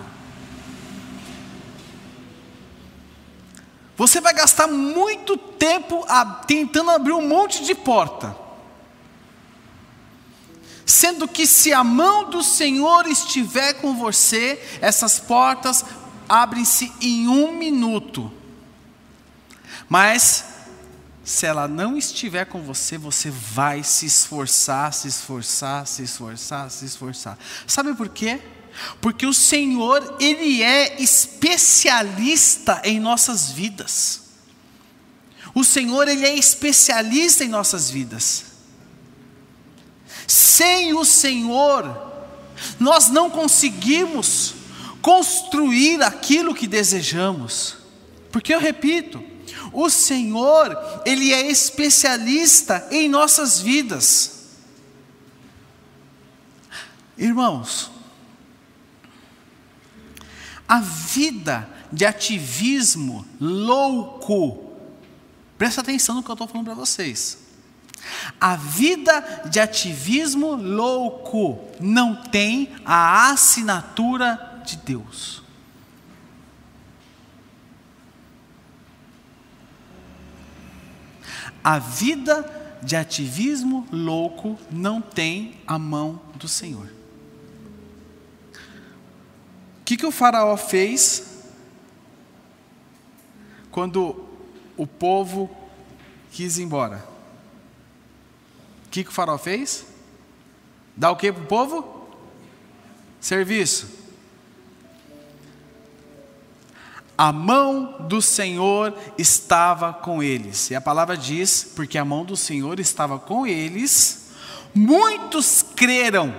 Você 3.94 4.22
vai 4.22 4.32
gastar 4.32 4.68
muito 4.68 5.37
tempo 5.37 6.06
tentando 6.46 6.90
abrir 6.90 7.12
um 7.12 7.28
monte 7.28 7.62
de 7.62 7.75
porta. 7.75 8.34
Sendo 10.87 11.28
que 11.28 11.46
se 11.46 11.70
a 11.70 11.84
mão 11.84 12.30
do 12.30 12.42
Senhor 12.42 13.06
estiver 13.06 13.75
com 13.75 13.94
você, 13.94 14.58
essas 14.80 15.18
portas 15.18 15.84
abrem-se 16.26 16.90
em 17.02 17.28
um 17.28 17.52
minuto. 17.52 18.32
Mas 19.90 20.47
se 21.28 21.44
ela 21.44 21.68
não 21.68 21.99
estiver 21.99 22.47
com 22.47 22.62
você, 22.62 22.97
você 22.97 23.30
vai 23.30 23.85
se 23.85 24.06
esforçar, 24.06 24.94
se 24.94 25.08
esforçar, 25.08 25.87
se 25.87 26.02
esforçar, 26.02 26.70
se 26.70 26.87
esforçar. 26.87 27.38
Sabe 27.66 27.92
por 27.94 28.08
quê? 28.08 28.40
Porque 28.99 29.26
o 29.26 29.35
Senhor, 29.35 30.16
Ele 30.18 30.62
é 30.62 30.99
especialista 31.02 32.80
em 32.82 32.99
nossas 32.99 33.50
vidas. 33.50 34.23
O 35.54 35.62
Senhor, 35.62 36.08
Ele 36.08 36.25
é 36.25 36.35
especialista 36.35 37.44
em 37.44 37.49
nossas 37.49 37.90
vidas. 37.90 38.44
Sem 40.26 40.94
o 40.94 41.04
Senhor, 41.04 42.11
nós 42.80 43.08
não 43.11 43.28
conseguimos 43.28 44.54
construir 45.02 46.02
aquilo 46.02 46.54
que 46.54 46.66
desejamos. 46.66 47.76
Porque 48.32 48.54
eu 48.54 48.58
repito, 48.58 49.27
o 49.72 49.88
Senhor, 49.90 50.76
Ele 51.04 51.32
é 51.32 51.50
especialista 51.50 52.86
em 52.90 53.08
nossas 53.08 53.60
vidas. 53.60 54.38
Irmãos, 57.16 57.90
a 60.68 60.80
vida 60.80 61.68
de 61.92 62.04
ativismo 62.04 63.26
louco, 63.40 64.72
presta 65.56 65.80
atenção 65.80 66.14
no 66.14 66.22
que 66.22 66.30
eu 66.30 66.34
estou 66.34 66.46
falando 66.46 66.66
para 66.66 66.74
vocês. 66.74 67.38
A 68.40 68.54
vida 68.54 69.42
de 69.50 69.58
ativismo 69.58 70.54
louco 70.54 71.58
não 71.80 72.14
tem 72.14 72.70
a 72.84 73.30
assinatura 73.30 74.62
de 74.64 74.76
Deus. 74.76 75.42
A 81.68 81.78
vida 81.78 82.78
de 82.82 82.96
ativismo 82.96 83.87
louco 83.92 84.58
não 84.70 85.02
tem 85.02 85.60
a 85.66 85.78
mão 85.78 86.18
do 86.37 86.48
Senhor. 86.48 86.87
O 88.54 89.84
que, 89.84 89.98
que 89.98 90.06
o 90.06 90.10
Faraó 90.10 90.56
fez 90.56 91.44
quando 93.70 94.25
o 94.78 94.87
povo 94.87 95.50
quis 96.32 96.56
ir 96.56 96.62
embora? 96.62 97.06
O 98.87 98.88
que, 98.88 99.04
que 99.04 99.10
o 99.10 99.12
Faraó 99.12 99.37
fez? 99.37 99.84
Dá 100.96 101.10
o 101.10 101.16
que 101.16 101.30
para 101.30 101.42
o 101.42 101.46
povo? 101.46 102.08
Serviço. 103.20 104.07
A 107.18 107.32
mão 107.32 107.96
do 108.06 108.22
Senhor 108.22 108.96
estava 109.18 109.92
com 109.92 110.22
eles. 110.22 110.70
E 110.70 110.76
a 110.76 110.80
palavra 110.80 111.16
diz: 111.16 111.72
porque 111.75 111.98
a 111.98 112.04
mão 112.04 112.25
do 112.25 112.37
Senhor 112.37 112.78
estava 112.78 113.18
com 113.18 113.44
eles, 113.44 114.28
muitos 114.72 115.64
creram 115.75 116.32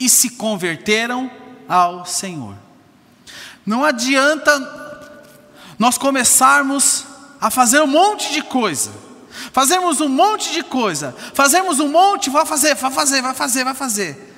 e 0.00 0.08
se 0.08 0.30
converteram 0.30 1.30
ao 1.68 2.04
Senhor. 2.04 2.56
Não 3.64 3.84
adianta 3.84 4.82
nós 5.78 5.96
começarmos 5.96 7.06
a 7.40 7.48
fazer 7.48 7.80
um 7.80 7.86
monte 7.86 8.32
de 8.32 8.42
coisa. 8.42 8.92
Fazemos 9.52 10.00
um 10.00 10.08
monte 10.08 10.52
de 10.52 10.62
coisa, 10.62 11.14
fazemos 11.32 11.78
um 11.78 11.88
monte, 11.88 12.30
vai 12.30 12.44
fazer, 12.44 12.74
vai 12.74 12.90
fazer, 12.90 13.22
vai 13.22 13.34
fazer, 13.34 13.64
vai 13.64 13.74
fazer. 13.74 14.34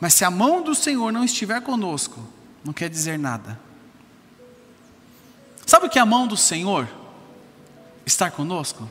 Mas 0.00 0.14
se 0.14 0.24
a 0.24 0.30
mão 0.30 0.62
do 0.62 0.74
Senhor 0.74 1.12
não 1.12 1.24
estiver 1.24 1.60
conosco, 1.62 2.20
não 2.62 2.72
quer 2.72 2.90
dizer 2.90 3.18
nada. 3.18 3.63
Sabe 5.66 5.86
o 5.86 5.90
que 5.90 5.98
é 5.98 6.02
a 6.02 6.06
mão 6.06 6.26
do 6.26 6.36
Senhor? 6.36 6.88
Estar 8.04 8.30
conosco? 8.30 8.88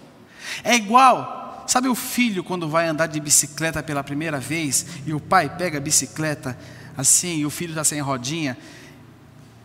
É 0.63 0.75
igual, 0.75 1.63
sabe 1.67 1.87
o 1.87 1.95
filho 1.95 2.43
quando 2.43 2.67
vai 2.67 2.87
andar 2.87 3.07
de 3.07 3.19
bicicleta 3.19 3.81
pela 3.81 4.03
primeira 4.03 4.39
vez 4.39 4.85
e 5.05 5.13
o 5.13 5.19
pai 5.19 5.49
pega 5.55 5.77
a 5.77 5.81
bicicleta 5.81 6.57
assim 6.97 7.37
e 7.37 7.45
o 7.45 7.49
filho 7.49 7.71
está 7.71 7.83
sem 7.83 8.01
rodinha 8.01 8.57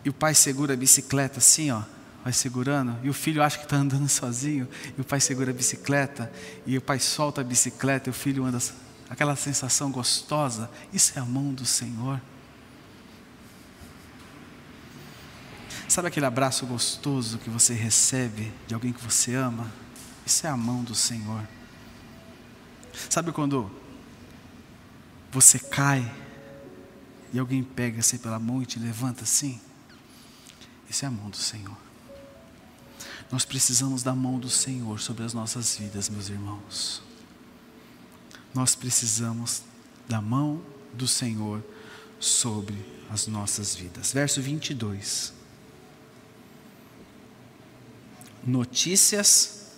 e 0.03 0.09
o 0.09 0.13
pai 0.13 0.33
segura 0.33 0.73
a 0.73 0.77
bicicleta 0.77 1.39
assim, 1.39 1.71
ó, 1.71 1.81
vai 2.23 2.33
segurando 2.33 2.95
e 3.03 3.09
o 3.09 3.13
filho 3.13 3.43
acha 3.43 3.57
que 3.57 3.65
está 3.65 3.77
andando 3.77 4.07
sozinho 4.09 4.67
e 4.97 5.01
o 5.01 5.03
pai 5.03 5.19
segura 5.19 5.51
a 5.51 5.53
bicicleta 5.53 6.31
e 6.65 6.77
o 6.77 6.81
pai 6.81 6.99
solta 6.99 7.41
a 7.41 7.43
bicicleta 7.43 8.09
e 8.09 8.11
o 8.11 8.13
filho 8.13 8.45
anda, 8.45 8.59
aquela 9.09 9.35
sensação 9.35 9.91
gostosa. 9.91 10.69
Isso 10.93 11.13
é 11.17 11.21
a 11.21 11.25
mão 11.25 11.53
do 11.53 11.65
Senhor. 11.65 12.21
Sabe 15.89 16.07
aquele 16.07 16.27
abraço 16.27 16.67
gostoso 16.67 17.39
que 17.39 17.49
você 17.49 17.73
recebe 17.73 18.53
de 18.67 18.75
alguém 18.75 18.93
que 18.93 19.03
você 19.03 19.33
ama? 19.33 19.73
Isso 20.23 20.45
é 20.45 20.49
a 20.49 20.55
mão 20.55 20.83
do 20.83 20.93
Senhor. 20.93 21.43
Sabe 23.09 23.31
quando 23.31 23.71
você 25.31 25.57
cai 25.57 26.09
e 27.33 27.39
alguém 27.39 27.63
pega 27.63 28.03
você 28.03 28.19
pela 28.19 28.37
mão 28.37 28.61
e 28.61 28.67
te 28.67 28.77
levanta 28.77 29.23
assim? 29.23 29.59
Isso 30.87 31.05
é 31.05 31.07
a 31.07 31.11
mão 31.11 31.27
do 31.27 31.37
Senhor. 31.37 31.77
Nós 33.31 33.43
precisamos 33.43 34.03
da 34.03 34.13
mão 34.13 34.37
do 34.37 34.49
Senhor 34.49 34.99
sobre 34.99 35.23
as 35.23 35.33
nossas 35.33 35.75
vidas, 35.75 36.07
meus 36.07 36.29
irmãos. 36.29 37.01
Nós 38.53 38.75
precisamos 38.75 39.63
da 40.07 40.21
mão 40.21 40.61
do 40.93 41.07
Senhor 41.07 41.63
sobre 42.19 42.77
as 43.09 43.25
nossas 43.25 43.73
vidas. 43.73 44.13
Verso 44.13 44.39
22. 44.39 45.38
Notícias 48.45 49.73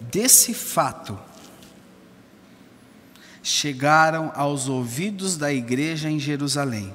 desse 0.00 0.54
fato 0.54 1.18
chegaram 3.42 4.32
aos 4.34 4.68
ouvidos 4.68 5.36
da 5.36 5.52
igreja 5.52 6.10
em 6.10 6.18
Jerusalém. 6.18 6.92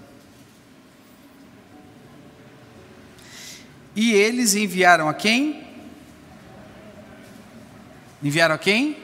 E 3.95 4.11
eles 4.11 4.55
enviaram 4.55 5.07
a 5.07 5.13
quem? 5.13 5.65
Enviaram 8.21 8.55
a 8.55 8.57
quem? 8.57 8.97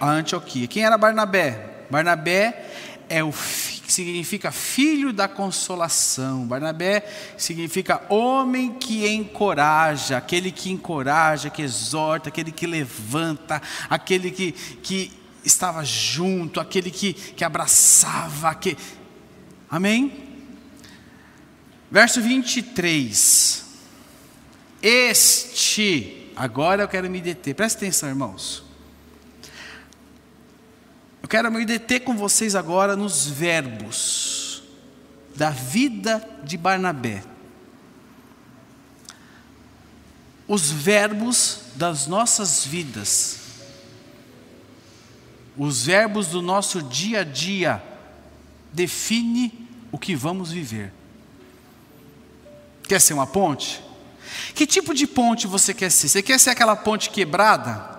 A 0.00 0.10
Antioquia. 0.10 0.66
Quem 0.66 0.84
era 0.84 0.96
Barnabé? 0.96 1.86
Barnabé 1.90 2.70
é 3.08 3.22
o 3.22 3.30
filho 3.30 3.73
que 3.84 3.92
significa 3.92 4.50
filho 4.50 5.12
da 5.12 5.28
consolação. 5.28 6.46
Barnabé 6.46 7.06
significa 7.36 8.02
homem 8.08 8.72
que 8.74 9.06
encoraja, 9.06 10.16
aquele 10.16 10.50
que 10.50 10.70
encoraja, 10.70 11.50
que 11.50 11.62
exorta, 11.62 12.28
aquele 12.30 12.50
que 12.50 12.66
levanta, 12.66 13.60
aquele 13.88 14.30
que, 14.30 14.52
que 14.52 15.12
estava 15.44 15.84
junto, 15.84 16.58
aquele 16.58 16.90
que, 16.90 17.12
que 17.12 17.44
abraçava. 17.44 18.54
Que... 18.54 18.76
Amém? 19.70 20.12
Verso 21.90 22.20
23. 22.20 23.64
Este, 24.82 26.30
agora 26.34 26.82
eu 26.82 26.88
quero 26.88 27.08
me 27.08 27.20
deter, 27.20 27.54
presta 27.54 27.78
atenção, 27.78 28.08
irmãos. 28.08 28.63
Eu 31.24 31.28
quero 31.28 31.50
me 31.50 31.64
deter 31.64 32.00
com 32.00 32.14
vocês 32.14 32.54
agora 32.54 32.94
nos 32.94 33.26
verbos 33.26 34.62
da 35.34 35.48
vida 35.48 36.22
de 36.42 36.58
Barnabé. 36.58 37.24
Os 40.46 40.70
verbos 40.70 41.60
das 41.76 42.06
nossas 42.06 42.66
vidas, 42.66 43.38
os 45.56 45.86
verbos 45.86 46.26
do 46.26 46.42
nosso 46.42 46.82
dia 46.82 47.20
a 47.20 47.24
dia, 47.24 47.82
define 48.70 49.66
o 49.90 49.98
que 49.98 50.14
vamos 50.14 50.52
viver. 50.52 50.92
Quer 52.86 53.00
ser 53.00 53.14
uma 53.14 53.26
ponte? 53.26 53.82
Que 54.54 54.66
tipo 54.66 54.92
de 54.92 55.06
ponte 55.06 55.46
você 55.46 55.72
quer 55.72 55.90
ser? 55.90 56.10
Você 56.10 56.22
quer 56.22 56.38
ser 56.38 56.50
aquela 56.50 56.76
ponte 56.76 57.08
quebrada, 57.08 57.98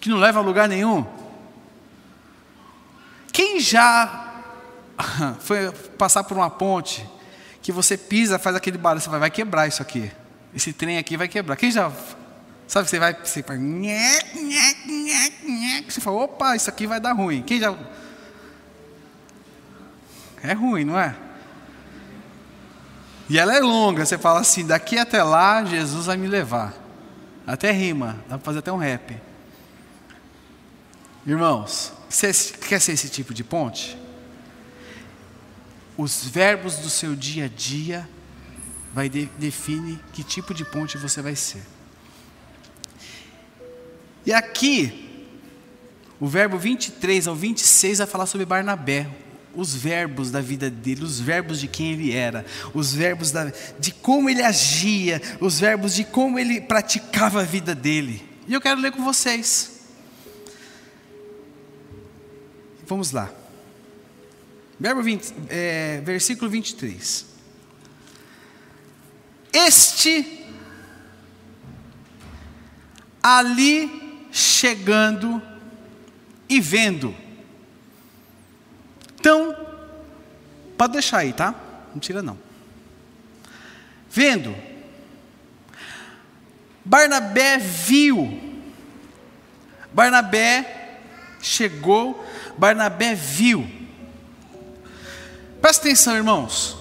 que 0.00 0.08
não 0.08 0.18
leva 0.18 0.40
a 0.40 0.42
lugar 0.42 0.68
nenhum? 0.68 1.17
Quem 3.38 3.60
já 3.60 4.32
foi 5.38 5.70
passar 5.96 6.24
por 6.24 6.36
uma 6.36 6.50
ponte 6.50 7.08
que 7.62 7.70
você 7.70 7.96
pisa, 7.96 8.36
faz 8.36 8.56
aquele 8.56 8.76
barulho, 8.76 9.00
você 9.00 9.08
vai, 9.08 9.20
vai 9.20 9.30
quebrar 9.30 9.68
isso 9.68 9.80
aqui. 9.80 10.10
Esse 10.52 10.72
trem 10.72 10.98
aqui 10.98 11.16
vai 11.16 11.28
quebrar. 11.28 11.54
Quem 11.54 11.70
já 11.70 11.88
sabe, 12.66 12.90
você 12.90 12.98
vai, 12.98 13.14
você 13.14 13.40
vai, 13.42 13.56
você 15.88 16.00
fala, 16.00 16.16
opa, 16.16 16.56
isso 16.56 16.68
aqui 16.68 16.84
vai 16.84 16.98
dar 16.98 17.12
ruim. 17.12 17.40
Quem 17.42 17.60
já 17.60 17.72
é 20.42 20.52
ruim, 20.52 20.84
não 20.84 20.98
é? 20.98 21.14
E 23.28 23.38
ela 23.38 23.54
é 23.54 23.60
longa, 23.60 24.04
você 24.04 24.18
fala 24.18 24.40
assim, 24.40 24.66
daqui 24.66 24.98
até 24.98 25.22
lá 25.22 25.64
Jesus 25.64 26.06
vai 26.06 26.16
me 26.16 26.26
levar. 26.26 26.74
Até 27.46 27.70
rima, 27.70 28.18
dá 28.28 28.36
para 28.36 28.44
fazer 28.44 28.58
até 28.58 28.72
um 28.72 28.78
rap. 28.78 29.16
Irmãos, 31.24 31.96
você 32.08 32.32
quer 32.68 32.80
ser 32.80 32.92
esse 32.92 33.08
tipo 33.08 33.34
de 33.34 33.44
ponte? 33.44 33.96
Os 35.96 36.24
verbos 36.24 36.76
do 36.76 36.88
seu 36.88 37.14
dia 37.14 37.46
a 37.46 37.48
dia 37.48 38.08
vai 38.94 39.08
de, 39.08 39.26
define 39.38 39.98
que 40.12 40.22
tipo 40.22 40.54
de 40.54 40.64
ponte 40.64 40.96
você 40.96 41.20
vai 41.20 41.36
ser. 41.36 41.62
E 44.24 44.32
aqui, 44.32 45.26
o 46.20 46.26
verbo 46.26 46.58
23 46.58 47.26
ao 47.26 47.34
26 47.34 47.98
vai 47.98 48.06
falar 48.06 48.26
sobre 48.26 48.46
Barnabé, 48.46 49.08
os 49.54 49.74
verbos 49.74 50.30
da 50.30 50.40
vida 50.40 50.70
dele, 50.70 51.02
os 51.02 51.18
verbos 51.18 51.60
de 51.60 51.66
quem 51.66 51.92
ele 51.92 52.12
era, 52.12 52.44
os 52.74 52.92
verbos 52.92 53.30
da, 53.30 53.52
de 53.78 53.90
como 53.90 54.30
ele 54.30 54.42
agia, 54.42 55.20
os 55.40 55.58
verbos 55.58 55.94
de 55.94 56.04
como 56.04 56.38
ele 56.38 56.60
praticava 56.60 57.40
a 57.40 57.44
vida 57.44 57.74
dele. 57.74 58.22
E 58.46 58.54
eu 58.54 58.60
quero 58.60 58.80
ler 58.80 58.92
com 58.92 59.04
vocês. 59.04 59.77
Vamos 62.88 63.12
lá. 63.12 63.30
Verbo 64.80 65.02
20, 65.02 65.34
é, 65.50 66.00
versículo 66.00 66.50
23. 66.50 67.26
Este 69.52 70.46
ali 73.22 74.26
chegando 74.32 75.42
e 76.48 76.60
vendo. 76.60 77.14
Então, 79.20 79.54
pode 80.78 80.94
deixar 80.94 81.18
aí, 81.18 81.34
tá? 81.34 81.54
Não 81.92 82.00
tira 82.00 82.22
não. 82.22 82.38
Vendo. 84.10 84.56
Barnabé 86.82 87.58
viu. 87.58 88.64
Barnabé 89.92 90.77
chegou, 91.40 92.24
Barnabé 92.56 93.14
viu. 93.14 93.68
Presta 95.60 95.86
atenção, 95.86 96.16
irmãos. 96.16 96.76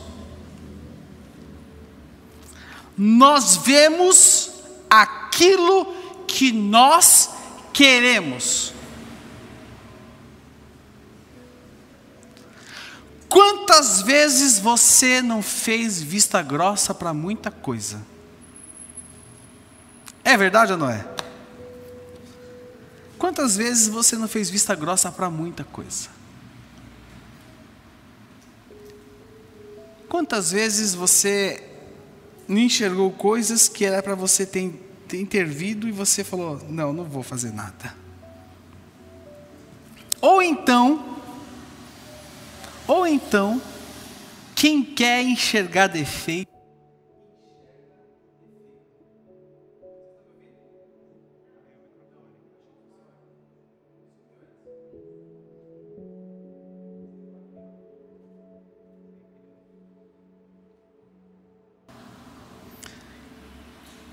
Nós 2.98 3.58
vemos 3.58 4.52
aquilo 4.89 5.93
que 6.28 6.52
nós 6.52 7.30
queremos. 7.74 8.74
Quantas 13.30 14.02
vezes 14.02 14.58
você 14.58 15.22
não 15.22 15.41
fez 15.41 16.02
vista 16.02 16.41
grossa 16.41 16.93
para 16.93 17.13
muita 17.13 17.52
coisa? 17.52 18.02
É 20.24 20.36
verdade 20.36 20.72
ou 20.72 20.78
não 20.78 20.89
é? 20.89 21.17
Quantas 23.18 23.58
vezes 23.58 23.88
você 23.88 24.16
não 24.16 24.28
fez 24.28 24.50
vista 24.50 24.76
grossa 24.76 25.12
para 25.12 25.30
muita 25.30 25.64
coisa? 25.64 26.10
Quantas 30.08 30.52
vezes 30.52 30.94
você 30.94 31.64
não 32.48 32.60
enxergou 32.60 33.12
coisas 33.12 33.68
que 33.68 33.84
era 33.84 34.02
para 34.02 34.16
você 34.16 34.46
ter, 34.46 34.72
ter 35.08 35.20
intervido 35.20 35.88
e 35.88 35.92
você 35.92 36.24
falou: 36.24 36.62
não, 36.70 36.94
não 36.94 37.04
vou 37.04 37.24
fazer 37.24 37.52
nada? 37.52 37.96
Ou 40.22 40.42
então, 40.42 41.18
ou 42.88 43.06
então, 43.06 43.62
quem 44.56 44.84
quer 44.84 45.22
enxergar 45.22 45.88
defeito, 45.88 46.57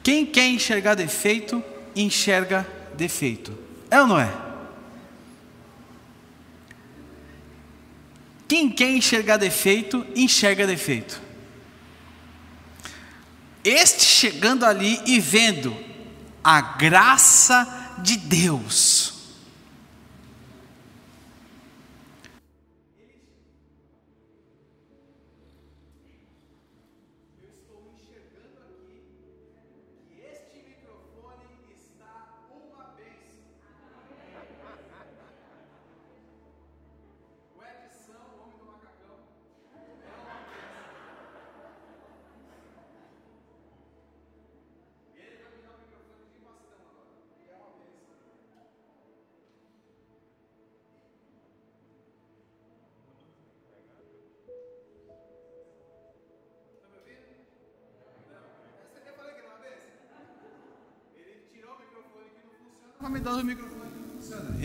Quem 0.05 0.27
quer 0.27 0.47
enxergar 0.47 0.95
defeito, 0.95 1.64
enxerga 1.97 2.67
defeito. 2.95 3.59
É 3.90 4.01
ou 4.03 4.07
não 4.07 4.21
é? 4.21 4.31
Quem 8.47 8.71
quer 8.71 8.90
enxergar 8.90 9.38
defeito, 9.38 10.07
enxerga 10.14 10.67
defeito. 10.67 11.21
Este 13.64 14.05
chegando 14.05 14.67
ali 14.67 15.01
e 15.07 15.19
vendo 15.19 15.75
a 16.45 16.61
graça 16.61 17.97
de 18.01 18.19
Deus 18.19 18.93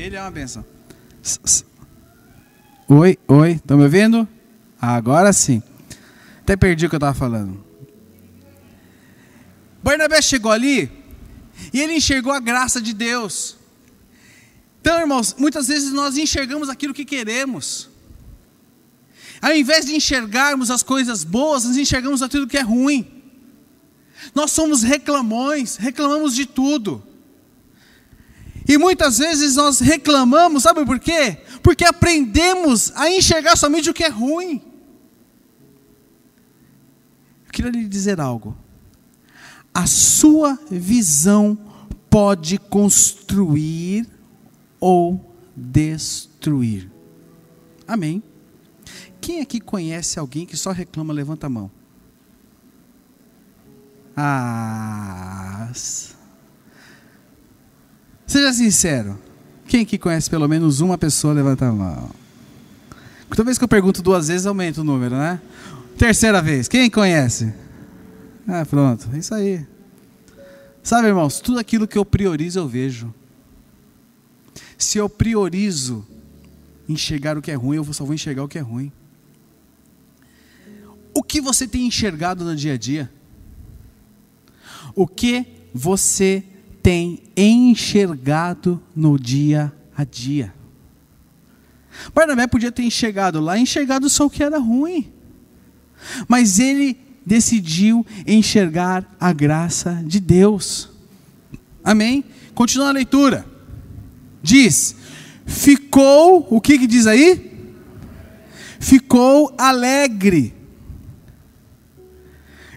Ele 0.09 0.15
é 0.15 0.21
uma 0.21 0.31
benção. 0.31 0.65
Oi, 2.87 3.15
oi, 3.27 3.51
estão 3.51 3.77
me 3.77 3.83
ouvindo? 3.83 4.27
Agora 4.81 5.31
sim. 5.31 5.61
Até 6.41 6.55
perdi 6.55 6.87
o 6.87 6.89
que 6.89 6.95
eu 6.95 6.97
estava 6.97 7.13
falando. 7.13 7.63
Barnabé 9.83 10.19
chegou 10.19 10.51
ali 10.51 10.91
e 11.71 11.79
ele 11.79 11.93
enxergou 11.93 12.33
a 12.33 12.39
graça 12.39 12.81
de 12.81 12.91
Deus. 12.91 13.55
Então, 14.81 14.99
irmãos, 14.99 15.35
muitas 15.37 15.67
vezes 15.67 15.93
nós 15.93 16.17
enxergamos 16.17 16.69
aquilo 16.69 16.91
que 16.91 17.05
queremos. 17.05 17.87
Ao 19.39 19.55
invés 19.55 19.85
de 19.85 19.95
enxergarmos 19.95 20.71
as 20.71 20.81
coisas 20.81 21.23
boas, 21.23 21.65
nós 21.65 21.77
enxergamos 21.77 22.23
aquilo 22.23 22.47
que 22.47 22.57
é 22.57 22.61
ruim. 22.61 23.07
Nós 24.33 24.49
somos 24.49 24.81
reclamões, 24.81 25.75
reclamamos 25.75 26.33
de 26.33 26.47
tudo. 26.47 27.03
E 28.67 28.77
muitas 28.77 29.17
vezes 29.17 29.55
nós 29.55 29.79
reclamamos, 29.79 30.63
sabe 30.63 30.85
por 30.85 30.99
quê? 30.99 31.37
Porque 31.63 31.83
aprendemos 31.83 32.91
a 32.95 33.09
enxergar 33.09 33.55
somente 33.55 33.89
o 33.89 33.93
que 33.93 34.03
é 34.03 34.09
ruim. 34.09 34.61
Eu 37.45 37.51
queria 37.51 37.71
lhe 37.71 37.87
dizer 37.87 38.19
algo. 38.19 38.55
A 39.73 39.87
sua 39.87 40.57
visão 40.69 41.57
pode 42.09 42.57
construir 42.57 44.07
ou 44.79 45.33
destruir. 45.55 46.89
Amém. 47.87 48.21
Quem 49.19 49.41
aqui 49.41 49.59
conhece 49.59 50.19
alguém 50.19 50.45
que 50.45 50.55
só 50.55 50.71
reclama, 50.71 51.13
levanta 51.13 51.47
a 51.47 51.49
mão. 51.49 51.71
Ah. 54.15 55.71
Seja 58.29 58.53
sincero. 58.53 59.17
Quem 59.67 59.83
que 59.83 59.97
conhece 59.97 60.29
pelo 60.29 60.47
menos 60.47 60.81
uma 60.81 60.99
pessoa, 60.99 61.33
levanta 61.33 61.65
a 61.65 61.71
mão. 61.71 62.11
Toda 63.27 63.43
vez 63.43 63.57
que 63.57 63.63
eu 63.63 63.67
pergunto 63.67 64.03
duas 64.03 64.27
vezes, 64.27 64.45
aumenta 64.45 64.81
o 64.81 64.83
número, 64.83 65.17
né? 65.17 65.41
Terceira 65.97 66.39
vez. 66.39 66.67
Quem 66.67 66.91
conhece? 66.91 67.51
Ah, 68.47 68.63
pronto. 68.69 69.09
É 69.13 69.17
isso 69.17 69.33
aí. 69.33 69.65
Sabe, 70.83 71.07
irmãos, 71.07 71.39
tudo 71.39 71.57
aquilo 71.57 71.87
que 71.87 71.97
eu 71.97 72.05
priorizo, 72.05 72.59
eu 72.59 72.67
vejo. 72.67 73.11
Se 74.77 74.99
eu 74.99 75.09
priorizo 75.09 76.05
enxergar 76.87 77.35
o 77.35 77.41
que 77.41 77.49
é 77.49 77.55
ruim, 77.55 77.77
eu 77.77 77.93
só 77.93 78.05
vou 78.05 78.13
enxergar 78.13 78.43
o 78.43 78.47
que 78.47 78.59
é 78.59 78.61
ruim. 78.61 78.91
O 81.15 81.23
que 81.23 81.41
você 81.41 81.67
tem 81.67 81.87
enxergado 81.87 82.45
no 82.45 82.55
dia 82.55 82.73
a 82.73 82.77
dia? 82.77 83.11
O 84.93 85.07
que 85.07 85.47
você 85.73 86.43
tem 86.89 87.21
enxergado 87.38 88.82
no 88.95 89.19
dia 89.19 89.71
a 89.95 90.04
dia. 90.04 90.52
Barnabé 92.15 92.47
podia 92.47 92.71
ter 92.71 92.82
enxergado 92.82 93.39
lá, 93.39 93.60
enxergado 93.60 94.10
só 94.10 94.25
o 94.25 94.30
que 94.30 94.43
era 94.43 94.58
ruim. 94.58 95.13
Mas 96.28 96.58
ele 96.58 96.97
decidiu 97.23 98.04
enxergar 98.25 99.06
a 99.19 99.32
graça 99.32 100.02
de 100.04 100.19
Deus. 100.19 100.89
Amém? 101.84 102.25
Continua 102.56 102.89
a 102.89 102.93
leitura. 102.93 103.45
Diz: 104.41 104.95
ficou, 105.45 106.47
o 106.49 106.60
que, 106.60 106.80
que 106.80 106.88
diz 106.88 107.06
aí? 107.06 107.69
Ficou 108.80 109.54
alegre. 109.60 110.56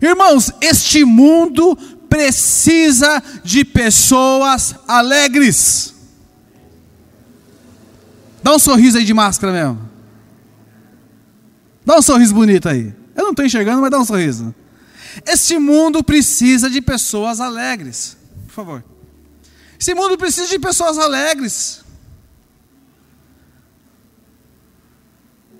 Irmãos, 0.02 0.52
este 0.60 1.02
mundo 1.02 1.78
precisa 2.12 3.22
de 3.42 3.64
pessoas 3.64 4.74
alegres. 4.86 5.94
Dá 8.42 8.54
um 8.54 8.58
sorriso 8.58 8.98
aí 8.98 9.04
de 9.06 9.14
máscara 9.14 9.50
mesmo. 9.50 9.90
Dá 11.86 11.96
um 11.96 12.02
sorriso 12.02 12.34
bonito 12.34 12.68
aí. 12.68 12.94
Eu 13.16 13.24
não 13.24 13.30
estou 13.30 13.46
enxergando, 13.46 13.80
mas 13.80 13.90
dá 13.90 13.98
um 13.98 14.04
sorriso. 14.04 14.54
Este 15.26 15.58
mundo 15.58 16.04
precisa 16.04 16.68
de 16.68 16.82
pessoas 16.82 17.40
alegres. 17.40 18.14
Por 18.46 18.52
favor. 18.52 18.84
Esse 19.80 19.94
mundo 19.94 20.18
precisa 20.18 20.48
de 20.48 20.58
pessoas 20.58 20.98
alegres. 20.98 21.82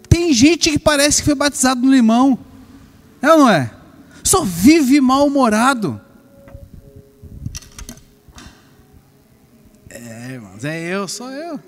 Tem 0.07 0.35
gente 0.35 0.71
que 0.71 0.79
parece 0.79 1.23
que 1.23 1.25
foi 1.25 1.35
batizado 1.35 1.81
no 1.81 1.91
limão. 1.91 2.38
É 3.23 3.33
ou 3.33 3.38
não 3.38 3.49
é? 3.49 3.71
Só 4.23 4.45
vive 4.45 5.01
mal-humorado. 5.01 5.99
É, 10.22 10.35
irmãos, 10.35 10.64
é 10.64 10.78
eu, 10.78 11.08
sou 11.08 11.28
eu. 11.32 11.58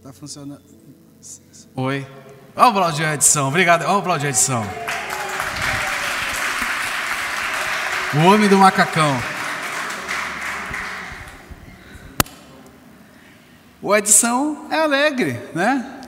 Tá 0.00 0.12
funcionando. 0.12 0.62
Oi. 1.74 2.06
Olha 2.54 2.66
o 2.66 2.68
aplaudir 2.68 3.04
a 3.04 3.14
edição. 3.14 3.48
Obrigado. 3.48 3.82
Olha 3.82 3.94
o 3.94 3.98
aplaudir 3.98 4.26
a 4.26 4.30
edição. 4.30 4.62
O 8.14 8.28
homem 8.28 8.48
do 8.48 8.58
macacão. 8.58 9.20
O 13.82 13.94
Edição 13.94 14.68
é 14.70 14.78
alegre, 14.78 15.32
né? 15.52 16.02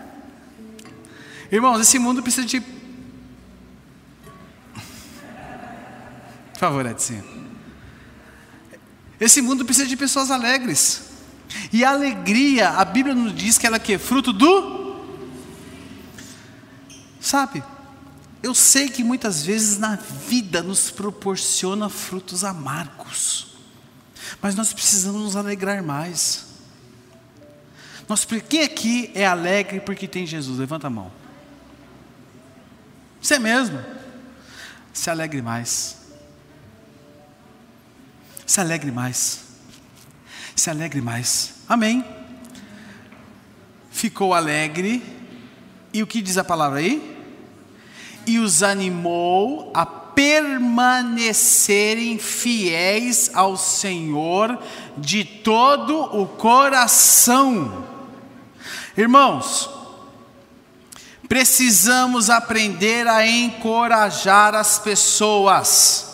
Irmãos, 1.56 1.80
esse 1.80 1.98
mundo 1.98 2.22
precisa 2.22 2.46
de. 2.46 2.60
Por 2.60 2.68
favor, 6.58 6.84
Edson. 6.84 7.22
Esse 9.18 9.40
mundo 9.40 9.64
precisa 9.64 9.86
de 9.86 9.96
pessoas 9.96 10.30
alegres. 10.30 11.04
E 11.72 11.82
a 11.82 11.92
alegria, 11.92 12.68
a 12.68 12.84
Bíblia 12.84 13.14
nos 13.14 13.34
diz 13.34 13.56
que 13.56 13.66
ela 13.66 13.80
é 13.82 13.98
fruto 13.98 14.34
do. 14.34 14.96
Sabe, 17.18 17.64
eu 18.42 18.54
sei 18.54 18.90
que 18.90 19.02
muitas 19.02 19.42
vezes 19.42 19.78
na 19.78 19.96
vida 19.96 20.62
nos 20.62 20.90
proporciona 20.90 21.88
frutos 21.88 22.44
amargos, 22.44 23.56
mas 24.42 24.54
nós 24.54 24.74
precisamos 24.74 25.22
nos 25.22 25.36
alegrar 25.36 25.82
mais. 25.82 26.48
Nós, 28.06 28.26
quem 28.46 28.62
aqui 28.62 29.10
é 29.14 29.24
alegre 29.24 29.80
porque 29.80 30.06
tem 30.06 30.26
Jesus? 30.26 30.58
Levanta 30.58 30.88
a 30.88 30.90
mão. 30.90 31.25
Você 33.26 33.38
mesmo. 33.40 33.82
Se 34.92 35.10
alegre 35.10 35.42
mais. 35.42 35.96
Se 38.46 38.60
alegre 38.60 38.92
mais. 38.92 39.46
Se 40.54 40.70
alegre 40.70 41.00
mais. 41.00 41.54
Amém. 41.68 42.04
Ficou 43.90 44.32
alegre. 44.32 45.02
E 45.92 46.04
o 46.04 46.06
que 46.06 46.22
diz 46.22 46.38
a 46.38 46.44
palavra 46.44 46.78
aí? 46.78 47.16
E 48.28 48.38
os 48.38 48.62
animou 48.62 49.72
a 49.74 49.84
permanecerem 49.84 52.20
fiéis 52.20 53.32
ao 53.34 53.56
Senhor 53.56 54.56
de 54.96 55.24
todo 55.24 56.16
o 56.16 56.28
coração. 56.28 57.84
Irmãos, 58.96 59.85
precisamos 61.28 62.30
aprender 62.30 63.06
a 63.06 63.26
encorajar 63.26 64.54
as 64.54 64.78
pessoas. 64.78 66.06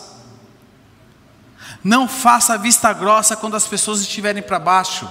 Não 1.83 2.07
faça 2.07 2.57
vista 2.57 2.93
grossa 2.93 3.35
quando 3.35 3.55
as 3.55 3.67
pessoas 3.67 4.01
estiverem 4.01 4.41
para 4.41 4.59
baixo. 4.59 5.07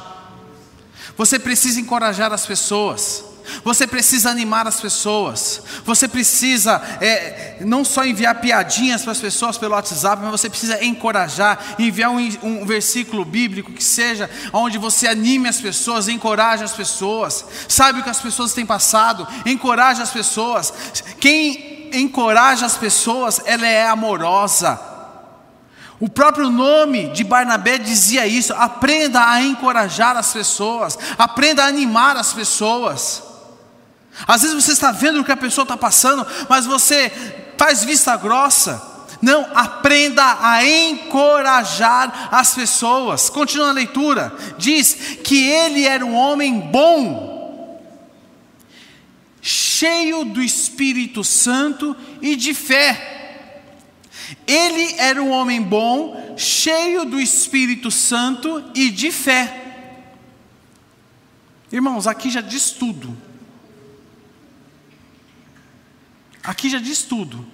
Você 1.16 1.38
precisa 1.38 1.80
encorajar 1.80 2.32
as 2.32 2.46
pessoas. 2.46 3.31
Você 3.64 3.86
precisa 3.86 4.30
animar 4.30 4.66
as 4.66 4.80
pessoas. 4.80 5.62
Você 5.84 6.08
precisa 6.08 6.80
é, 7.00 7.58
não 7.60 7.84
só 7.84 8.04
enviar 8.04 8.40
piadinhas 8.40 9.02
para 9.02 9.12
as 9.12 9.20
pessoas 9.20 9.58
pelo 9.58 9.74
WhatsApp, 9.74 10.22
mas 10.22 10.30
você 10.30 10.48
precisa 10.48 10.84
encorajar, 10.84 11.76
enviar 11.78 12.10
um, 12.10 12.18
um 12.42 12.66
versículo 12.66 13.24
bíblico 13.24 13.72
que 13.72 13.84
seja 13.84 14.28
onde 14.52 14.78
você 14.78 15.06
anime 15.06 15.48
as 15.48 15.60
pessoas, 15.60 16.08
encoraje 16.08 16.64
as 16.64 16.72
pessoas. 16.72 17.44
Sabe 17.68 18.00
o 18.00 18.02
que 18.02 18.10
as 18.10 18.20
pessoas 18.20 18.52
têm 18.52 18.66
passado? 18.66 19.26
Encoraje 19.46 20.02
as 20.02 20.10
pessoas. 20.10 20.72
Quem 21.20 21.90
encoraja 21.92 22.66
as 22.66 22.76
pessoas, 22.76 23.40
ela 23.44 23.66
é 23.66 23.86
amorosa. 23.86 24.92
O 26.02 26.08
próprio 26.08 26.50
nome 26.50 27.10
de 27.10 27.22
Barnabé 27.22 27.78
dizia 27.78 28.26
isso: 28.26 28.52
aprenda 28.54 29.24
a 29.24 29.40
encorajar 29.40 30.16
as 30.16 30.32
pessoas, 30.32 30.98
aprenda 31.16 31.62
a 31.62 31.68
animar 31.68 32.16
as 32.16 32.32
pessoas. 32.32 33.22
Às 34.26 34.42
vezes 34.42 34.62
você 34.62 34.72
está 34.72 34.92
vendo 34.92 35.20
o 35.20 35.24
que 35.24 35.32
a 35.32 35.36
pessoa 35.36 35.64
está 35.64 35.76
passando, 35.76 36.26
mas 36.48 36.66
você 36.66 37.10
faz 37.56 37.84
vista 37.84 38.16
grossa. 38.16 38.90
Não, 39.20 39.46
aprenda 39.54 40.38
a 40.40 40.66
encorajar 40.66 42.28
as 42.32 42.54
pessoas. 42.54 43.30
Continua 43.30 43.68
a 43.68 43.72
leitura. 43.72 44.34
Diz 44.58 44.94
que 45.22 45.48
ele 45.48 45.84
era 45.84 46.04
um 46.04 46.14
homem 46.14 46.58
bom, 46.58 47.80
cheio 49.40 50.24
do 50.24 50.42
Espírito 50.42 51.22
Santo 51.22 51.96
e 52.20 52.34
de 52.34 52.52
fé. 52.52 53.08
Ele 54.46 54.94
era 54.98 55.22
um 55.22 55.30
homem 55.30 55.62
bom, 55.62 56.34
cheio 56.36 57.04
do 57.04 57.20
Espírito 57.20 57.90
Santo 57.90 58.64
e 58.74 58.90
de 58.90 59.12
fé. 59.12 59.60
Irmãos, 61.70 62.06
aqui 62.06 62.28
já 62.28 62.40
diz 62.40 62.70
tudo. 62.70 63.16
Aqui 66.42 66.68
já 66.68 66.78
diz 66.78 67.02
tudo. 67.02 67.46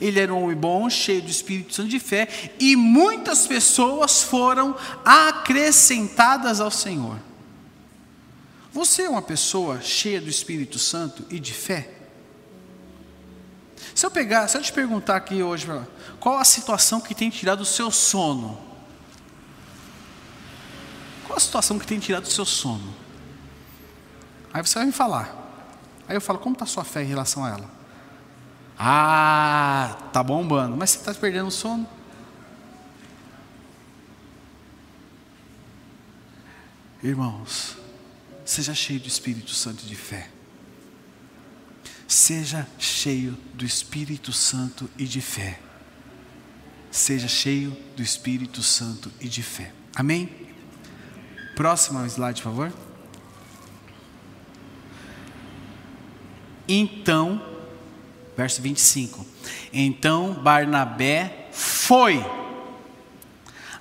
Ele 0.00 0.18
era 0.18 0.32
um 0.32 0.42
homem 0.42 0.56
bom, 0.56 0.88
cheio 0.88 1.22
do 1.22 1.30
Espírito 1.30 1.74
Santo 1.74 1.88
de 1.88 1.98
fé, 1.98 2.28
e 2.58 2.74
muitas 2.74 3.46
pessoas 3.46 4.22
foram 4.22 4.76
acrescentadas 5.04 6.60
ao 6.60 6.70
Senhor. 6.70 7.18
Você 8.72 9.02
é 9.02 9.08
uma 9.08 9.22
pessoa 9.22 9.80
cheia 9.80 10.20
do 10.20 10.28
Espírito 10.28 10.78
Santo 10.78 11.24
e 11.30 11.38
de 11.38 11.52
fé? 11.52 11.90
Se 13.94 14.04
eu 14.04 14.10
pegar, 14.10 14.48
se 14.48 14.56
eu 14.56 14.62
te 14.62 14.72
perguntar 14.72 15.16
aqui 15.16 15.42
hoje, 15.42 15.66
qual 16.20 16.38
a 16.38 16.44
situação 16.44 17.00
que 17.00 17.14
tem 17.14 17.30
tirado 17.30 17.60
o 17.60 17.64
seu 17.64 17.90
sono? 17.90 18.60
Qual 21.26 21.36
a 21.36 21.40
situação 21.40 21.78
que 21.78 21.86
tem 21.86 21.98
tirado 21.98 22.24
o 22.24 22.30
seu 22.30 22.44
sono? 22.44 22.94
Aí 24.52 24.62
você 24.62 24.78
vai 24.78 24.86
me 24.86 24.92
falar. 24.92 25.34
Aí 26.08 26.14
eu 26.16 26.20
falo, 26.20 26.38
como 26.38 26.54
está 26.54 26.64
a 26.64 26.68
sua 26.68 26.84
fé 26.84 27.02
em 27.02 27.06
relação 27.06 27.44
a 27.44 27.50
ela? 27.50 27.75
Ah, 28.78 29.96
tá 30.12 30.22
bombando. 30.22 30.76
Mas 30.76 30.90
você 30.90 30.98
está 30.98 31.14
perdendo 31.14 31.48
o 31.48 31.50
sono? 31.50 31.88
Irmãos, 37.02 37.76
seja 38.44 38.74
cheio 38.74 39.00
do 39.00 39.08
Espírito 39.08 39.52
Santo 39.52 39.84
e 39.84 39.86
de 39.86 39.96
fé. 39.96 40.28
Seja 42.08 42.66
cheio 42.78 43.36
do 43.54 43.64
Espírito 43.64 44.32
Santo 44.32 44.88
e 44.98 45.04
de 45.04 45.20
fé. 45.20 45.60
Seja 46.90 47.28
cheio 47.28 47.76
do 47.96 48.02
Espírito 48.02 48.62
Santo 48.62 49.12
e 49.20 49.28
de 49.28 49.42
fé. 49.42 49.72
Amém? 49.94 50.30
Próximo 51.54 52.04
slide, 52.06 52.42
por 52.42 52.50
favor. 52.50 52.72
Então, 56.68 57.55
verso 58.36 58.60
25. 58.60 59.24
Então 59.72 60.34
Barnabé 60.34 61.48
foi 61.52 62.24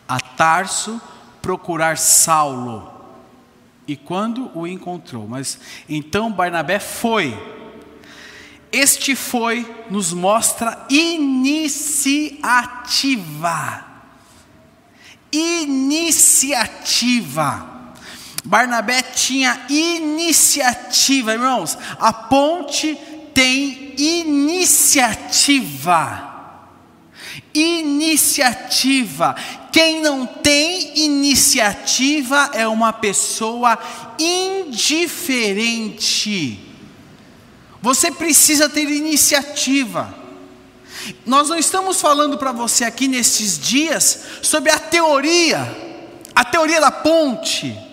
a 0.07 0.19
Tarso 0.19 1.01
procurar 1.41 1.97
Saulo. 1.97 2.93
E 3.87 3.95
quando 3.95 4.49
o 4.57 4.65
encontrou, 4.65 5.27
mas 5.27 5.59
então 5.87 6.31
Barnabé 6.31 6.79
foi. 6.79 7.37
Este 8.71 9.15
foi 9.15 9.85
nos 9.89 10.11
mostra 10.11 10.87
iniciativa. 10.89 12.35
Iniciativa. 15.31 16.65
Barnabé 18.43 19.01
tinha 19.01 19.65
iniciativa, 19.69 21.33
irmãos. 21.33 21.77
A 21.99 22.11
ponte 22.13 22.97
tem 23.35 23.93
iniciativa. 23.97 25.11
Iniciativa. 27.53 29.35
Quem 29.71 30.01
não 30.01 30.25
tem 30.25 30.97
iniciativa 30.99 32.49
é 32.53 32.65
uma 32.67 32.93
pessoa 32.93 33.77
indiferente. 34.17 35.51
Você 37.81 38.09
precisa 38.09 38.69
ter 38.69 38.89
iniciativa. 38.89 40.15
Nós 41.25 41.49
não 41.49 41.57
estamos 41.57 41.99
falando 41.99 42.37
para 42.37 42.53
você 42.53 42.85
aqui 42.85 43.07
nesses 43.07 43.59
dias 43.59 44.21
sobre 44.41 44.71
a 44.71 44.79
teoria, 44.79 45.59
a 46.33 46.45
teoria 46.45 46.79
da 46.79 46.89
ponte. 46.89 47.84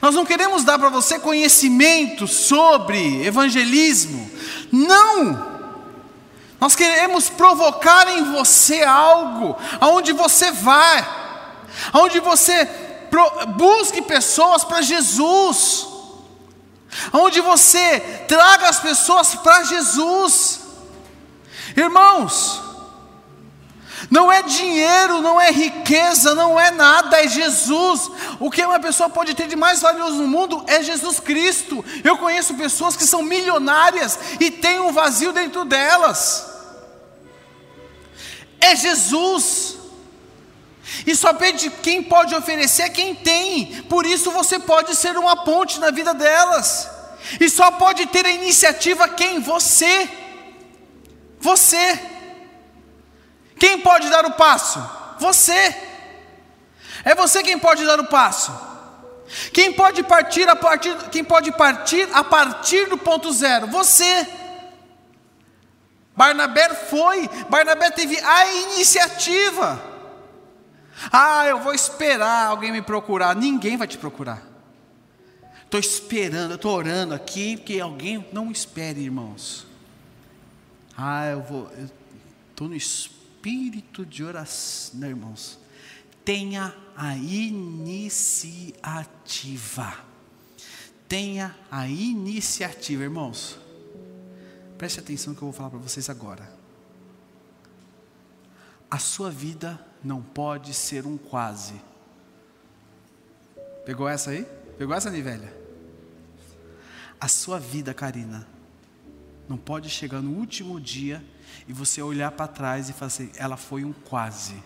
Nós 0.00 0.14
não 0.14 0.24
queremos 0.24 0.64
dar 0.64 0.78
para 0.78 0.88
você 0.88 1.18
conhecimento 1.18 2.26
sobre 2.26 3.24
evangelismo. 3.24 4.30
Não! 4.72 5.54
Nós 6.60 6.74
queremos 6.74 7.28
provocar 7.28 8.08
em 8.08 8.32
você 8.32 8.82
algo, 8.82 9.56
aonde 9.80 10.12
você 10.12 10.50
vai, 10.50 11.06
aonde 11.92 12.20
você 12.20 12.68
busque 13.56 14.00
pessoas 14.02 14.64
para 14.64 14.80
Jesus, 14.80 15.86
aonde 17.12 17.40
você 17.40 18.00
traga 18.26 18.68
as 18.68 18.80
pessoas 18.80 19.34
para 19.34 19.64
Jesus. 19.64 20.60
Irmãos, 21.76 22.62
não 24.10 24.30
é 24.30 24.42
dinheiro, 24.42 25.20
não 25.20 25.40
é 25.40 25.50
riqueza, 25.50 26.34
não 26.34 26.58
é 26.58 26.70
nada, 26.70 27.22
é 27.22 27.28
Jesus. 27.28 28.10
O 28.38 28.50
que 28.50 28.64
uma 28.64 28.80
pessoa 28.80 29.08
pode 29.08 29.34
ter 29.34 29.46
de 29.46 29.56
mais 29.56 29.80
valioso 29.80 30.16
no 30.16 30.28
mundo 30.28 30.64
é 30.66 30.82
Jesus 30.82 31.20
Cristo. 31.20 31.84
Eu 32.02 32.18
conheço 32.18 32.54
pessoas 32.54 32.96
que 32.96 33.06
são 33.06 33.22
milionárias 33.22 34.18
e 34.40 34.50
têm 34.50 34.80
um 34.80 34.92
vazio 34.92 35.32
dentro 35.32 35.64
delas. 35.64 36.46
É 38.60 38.76
Jesus. 38.76 39.76
E 41.06 41.14
só 41.14 41.32
pede 41.32 41.70
quem 41.70 42.02
pode 42.02 42.34
oferecer 42.34 42.82
é 42.82 42.88
quem 42.88 43.14
tem. 43.14 43.82
Por 43.88 44.06
isso 44.06 44.30
você 44.30 44.58
pode 44.58 44.94
ser 44.94 45.16
uma 45.16 45.44
ponte 45.44 45.80
na 45.80 45.90
vida 45.90 46.12
delas. 46.14 46.88
E 47.40 47.48
só 47.48 47.70
pode 47.72 48.06
ter 48.06 48.26
a 48.26 48.30
iniciativa 48.30 49.08
quem? 49.08 49.40
Você. 49.40 50.08
Você. 51.40 52.13
Quem 53.64 53.80
pode 53.80 54.10
dar 54.10 54.26
o 54.26 54.32
passo? 54.32 54.78
Você. 55.18 55.74
É 57.02 57.14
você 57.14 57.42
quem 57.42 57.58
pode 57.58 57.82
dar 57.86 57.98
o 57.98 58.04
passo. 58.04 58.52
Quem 59.54 59.72
pode 59.72 60.02
partir 60.02 60.46
a 60.46 60.54
partir, 60.54 60.94
quem 61.08 61.24
pode 61.24 61.50
partir 61.50 62.06
a 62.12 62.22
partir 62.22 62.90
do 62.90 62.98
ponto 62.98 63.32
zero? 63.32 63.66
Você. 63.68 64.28
Barnabé 66.14 66.74
foi, 66.74 67.26
Barnabé 67.48 67.90
teve 67.90 68.20
a 68.20 68.54
iniciativa. 68.54 69.82
Ah, 71.10 71.46
eu 71.46 71.58
vou 71.60 71.72
esperar 71.72 72.48
alguém 72.48 72.70
me 72.70 72.82
procurar. 72.82 73.34
Ninguém 73.34 73.78
vai 73.78 73.88
te 73.88 73.96
procurar. 73.96 74.42
Estou 75.64 75.80
esperando, 75.80 76.56
estou 76.56 76.76
orando 76.76 77.14
aqui, 77.14 77.56
porque 77.56 77.80
alguém 77.80 78.28
não 78.30 78.50
espere, 78.50 79.00
irmãos. 79.00 79.66
Ah, 80.98 81.28
eu 81.28 81.40
vou, 81.40 81.72
estou 82.52 82.68
no 82.68 82.76
espírito 82.76 83.13
de 84.06 84.24
oração, 84.24 85.00
né, 85.00 85.08
irmãos. 85.08 85.58
Tenha 86.24 86.74
a 86.96 87.16
iniciativa. 87.16 88.14
Tenha 91.06 91.54
a 91.70 91.86
iniciativa, 91.86 93.02
irmãos. 93.02 93.58
Preste 94.78 95.00
atenção 95.00 95.34
que 95.34 95.42
eu 95.42 95.48
vou 95.48 95.52
falar 95.52 95.70
para 95.70 95.78
vocês 95.78 96.08
agora. 96.08 96.50
A 98.90 98.98
sua 98.98 99.30
vida 99.30 99.78
não 100.02 100.22
pode 100.22 100.72
ser 100.72 101.06
um 101.06 101.18
quase. 101.18 101.74
Pegou 103.84 104.08
essa 104.08 104.30
aí? 104.30 104.46
Pegou 104.78 104.94
essa, 104.94 105.10
Nivelha? 105.10 105.54
A 107.20 107.28
sua 107.28 107.58
vida, 107.58 107.92
Karina, 107.92 108.46
não 109.48 109.58
pode 109.58 109.90
chegar 109.90 110.22
no 110.22 110.30
último 110.38 110.80
dia 110.80 111.22
e 111.66 111.72
você 111.72 112.02
olhar 112.02 112.30
para 112.30 112.48
trás 112.48 112.88
e 112.88 112.92
falar 112.92 113.06
assim: 113.06 113.30
ela 113.36 113.56
foi 113.56 113.84
um 113.84 113.92
quase. 113.92 114.62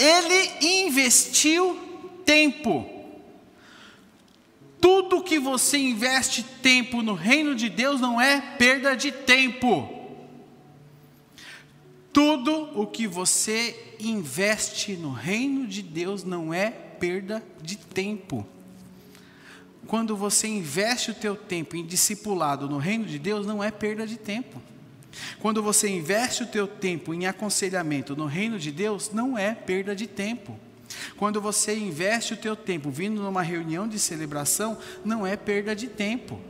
Ele 0.00 0.50
investiu 0.82 1.78
tempo. 2.24 2.88
Tudo 4.80 5.22
que 5.22 5.38
você 5.38 5.76
investe 5.76 6.42
tempo 6.42 7.02
no 7.02 7.12
reino 7.12 7.54
de 7.54 7.68
Deus 7.68 8.00
não 8.00 8.18
é 8.18 8.40
perda 8.40 8.96
de 8.96 9.12
tempo. 9.12 10.00
Tudo 12.14 12.80
o 12.80 12.86
que 12.86 13.06
você 13.06 13.94
investe 14.00 14.96
no 14.96 15.12
reino 15.12 15.66
de 15.66 15.82
Deus 15.82 16.24
não 16.24 16.52
é 16.52 16.70
perda 16.70 17.42
de 17.60 17.76
tempo. 17.76 18.46
Quando 19.86 20.16
você 20.16 20.48
investe 20.48 21.10
o 21.10 21.14
teu 21.14 21.36
tempo 21.36 21.76
em 21.76 21.84
discipulado 21.84 22.68
no 22.70 22.78
reino 22.78 23.04
de 23.04 23.18
Deus, 23.18 23.46
não 23.46 23.62
é 23.62 23.70
perda 23.70 24.06
de 24.06 24.16
tempo. 24.16 24.60
Quando 25.38 25.62
você 25.62 25.88
investe 25.88 26.42
o 26.42 26.46
teu 26.46 26.66
tempo 26.66 27.12
em 27.12 27.26
aconselhamento 27.26 28.16
no 28.16 28.26
reino 28.26 28.58
de 28.58 28.70
Deus, 28.70 29.10
não 29.12 29.36
é 29.36 29.54
perda 29.54 29.94
de 29.94 30.06
tempo. 30.06 30.58
Quando 31.16 31.40
você 31.40 31.76
investe 31.76 32.34
o 32.34 32.36
teu 32.36 32.56
tempo 32.56 32.90
vindo 32.90 33.22
numa 33.22 33.42
reunião 33.42 33.88
de 33.88 33.98
celebração, 33.98 34.78
não 35.04 35.26
é 35.26 35.36
perda 35.36 35.74
de 35.74 35.86
tempo. 35.88 36.40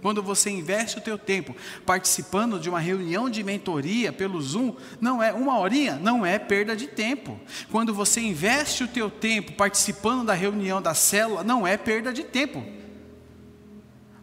Quando 0.00 0.22
você 0.22 0.50
investe 0.50 0.98
o 0.98 1.00
teu 1.00 1.18
tempo 1.18 1.56
participando 1.84 2.60
de 2.60 2.68
uma 2.68 2.78
reunião 2.78 3.28
de 3.28 3.42
mentoria 3.42 4.12
pelo 4.12 4.40
Zoom, 4.40 4.76
não 5.00 5.22
é 5.22 5.32
uma 5.32 5.58
horinha, 5.58 5.96
não 5.96 6.24
é 6.24 6.38
perda 6.38 6.76
de 6.76 6.86
tempo. 6.86 7.38
Quando 7.70 7.92
você 7.92 8.20
investe 8.20 8.84
o 8.84 8.88
teu 8.88 9.10
tempo 9.10 9.52
participando 9.52 10.24
da 10.24 10.34
reunião 10.34 10.80
da 10.80 10.94
célula, 10.94 11.42
não 11.42 11.66
é 11.66 11.76
perda 11.76 12.12
de 12.12 12.22
tempo. 12.22 12.77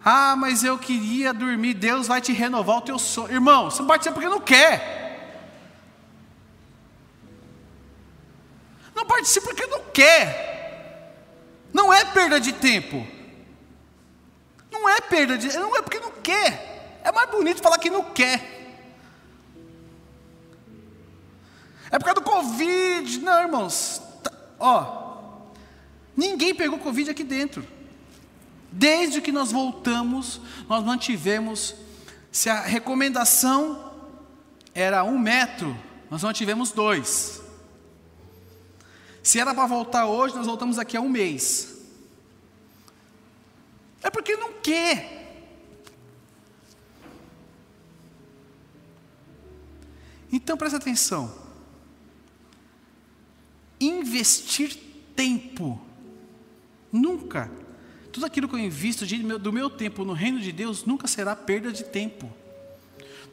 Ah, 0.07 0.35
mas 0.35 0.63
eu 0.63 0.77
queria 0.77 1.33
dormir, 1.33 1.73
Deus 1.73 2.05
vai 2.05 2.21
te 2.21 2.31
renovar 2.31 2.77
o 2.77 2.81
teu 2.81 2.99
sonho. 2.99 3.33
Irmão, 3.33 3.71
você 3.71 3.79
não 3.79 3.87
participa 3.87 4.13
porque 4.13 4.29
não 4.29 4.39
quer. 4.39 5.41
Não 8.93 9.03
participa 9.03 9.47
porque 9.47 9.65
não 9.65 9.85
quer. 9.85 11.17
Não 11.73 11.91
é 11.91 12.05
perda 12.05 12.39
de 12.39 12.53
tempo. 12.53 13.05
Não 14.71 14.87
é 14.87 15.01
perda 15.01 15.39
de, 15.39 15.51
não 15.57 15.75
é 15.75 15.81
porque 15.81 15.99
não 15.99 16.11
quer. 16.11 17.01
É 17.03 17.11
mais 17.11 17.27
bonito 17.31 17.63
falar 17.63 17.79
que 17.79 17.89
não 17.89 18.03
quer. 18.03 18.53
É 21.89 21.97
por 21.97 22.05
causa 22.05 22.21
do 22.21 22.21
Covid. 22.21 23.21
Não, 23.21 23.41
irmãos. 23.41 24.03
Tá, 24.21 24.31
ó, 24.59 25.55
ninguém 26.15 26.53
pegou 26.53 26.77
Covid 26.77 27.09
aqui 27.09 27.23
dentro. 27.23 27.74
Desde 28.77 29.21
que 29.21 29.31
nós 29.31 29.53
voltamos, 29.53 30.41
nós 30.67 30.83
mantivemos. 30.83 31.73
Se 32.29 32.49
a 32.49 32.59
recomendação 32.59 33.93
era 34.73 35.01
um 35.05 35.17
metro, 35.17 35.73
nós 36.11 36.23
mantivemos 36.23 36.73
dois. 36.73 37.41
Se 39.23 39.39
era 39.39 39.55
para 39.55 39.65
voltar 39.65 40.07
hoje, 40.07 40.35
nós 40.35 40.45
voltamos 40.45 40.77
aqui 40.77 40.97
a 40.97 41.01
um 41.01 41.07
mês. 41.07 41.77
É 44.03 44.09
porque 44.09 44.35
não 44.35 44.51
quer. 44.61 45.55
Então 50.29 50.57
presta 50.57 50.77
atenção. 50.77 51.33
Investir 53.79 54.77
tempo. 55.15 55.79
Nunca. 56.91 57.49
Tudo 58.15 58.27
aquilo 58.27 58.47
que 58.47 58.55
eu 58.55 58.59
invisto 58.59 59.05
do 59.37 59.51
meu 59.51 59.69
tempo 59.69 60.05
no 60.05 60.13
reino 60.13 60.39
de 60.39 60.49
Deus 60.53 60.85
nunca 60.85 61.05
será 61.05 61.35
perda 61.35 61.69
de 61.69 61.83
tempo. 61.83 62.31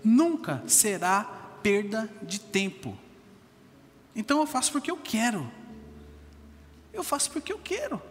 Nunca 0.02 0.60
será 0.66 1.22
perda 1.62 2.10
de 2.20 2.40
tempo. 2.40 2.98
Então 4.12 4.40
eu 4.40 4.46
faço 4.48 4.72
porque 4.72 4.90
eu 4.90 4.96
quero. 4.96 5.48
Eu 6.92 7.04
faço 7.04 7.30
porque 7.30 7.52
eu 7.52 7.60
quero. 7.60 8.02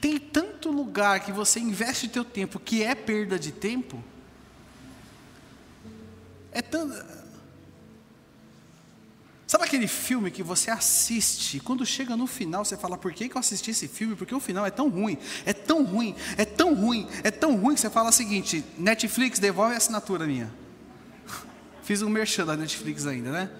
Tem 0.00 0.18
tanto 0.18 0.70
lugar 0.70 1.20
que 1.20 1.30
você 1.30 1.60
investe 1.60 2.08
teu 2.08 2.24
tempo 2.24 2.58
que 2.58 2.82
é 2.82 2.94
perda 2.94 3.38
de 3.38 3.52
tempo. 3.52 4.02
É 6.50 6.62
tanto 6.62 6.94
Sabe 9.48 9.64
aquele 9.64 9.88
filme 9.88 10.30
que 10.30 10.42
você 10.42 10.70
assiste, 10.70 11.58
quando 11.58 11.86
chega 11.86 12.14
no 12.14 12.26
final 12.26 12.66
você 12.66 12.76
fala, 12.76 12.98
por 12.98 13.14
que, 13.14 13.30
que 13.30 13.34
eu 13.34 13.40
assisti 13.40 13.70
esse 13.70 13.88
filme? 13.88 14.14
Porque 14.14 14.34
o 14.34 14.40
final 14.40 14.66
é 14.66 14.70
tão 14.70 14.90
ruim, 14.90 15.16
é 15.46 15.54
tão 15.54 15.86
ruim, 15.86 16.14
é 16.36 16.44
tão 16.44 16.74
ruim, 16.74 17.08
é 17.24 17.30
tão 17.30 17.56
ruim 17.56 17.74
que 17.74 17.80
você 17.80 17.88
fala 17.88 18.10
o 18.10 18.12
seguinte, 18.12 18.62
Netflix, 18.76 19.38
devolve 19.38 19.72
a 19.72 19.78
assinatura 19.78 20.26
minha. 20.26 20.52
Fiz 21.82 22.02
um 22.02 22.10
merchan 22.10 22.44
da 22.44 22.58
Netflix 22.58 23.06
ainda, 23.06 23.32
né? 23.32 23.50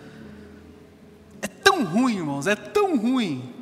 É 1.40 1.48
tão 1.48 1.82
ruim, 1.82 2.18
irmãos, 2.18 2.46
é 2.46 2.54
tão 2.54 2.98
ruim. 2.98 3.54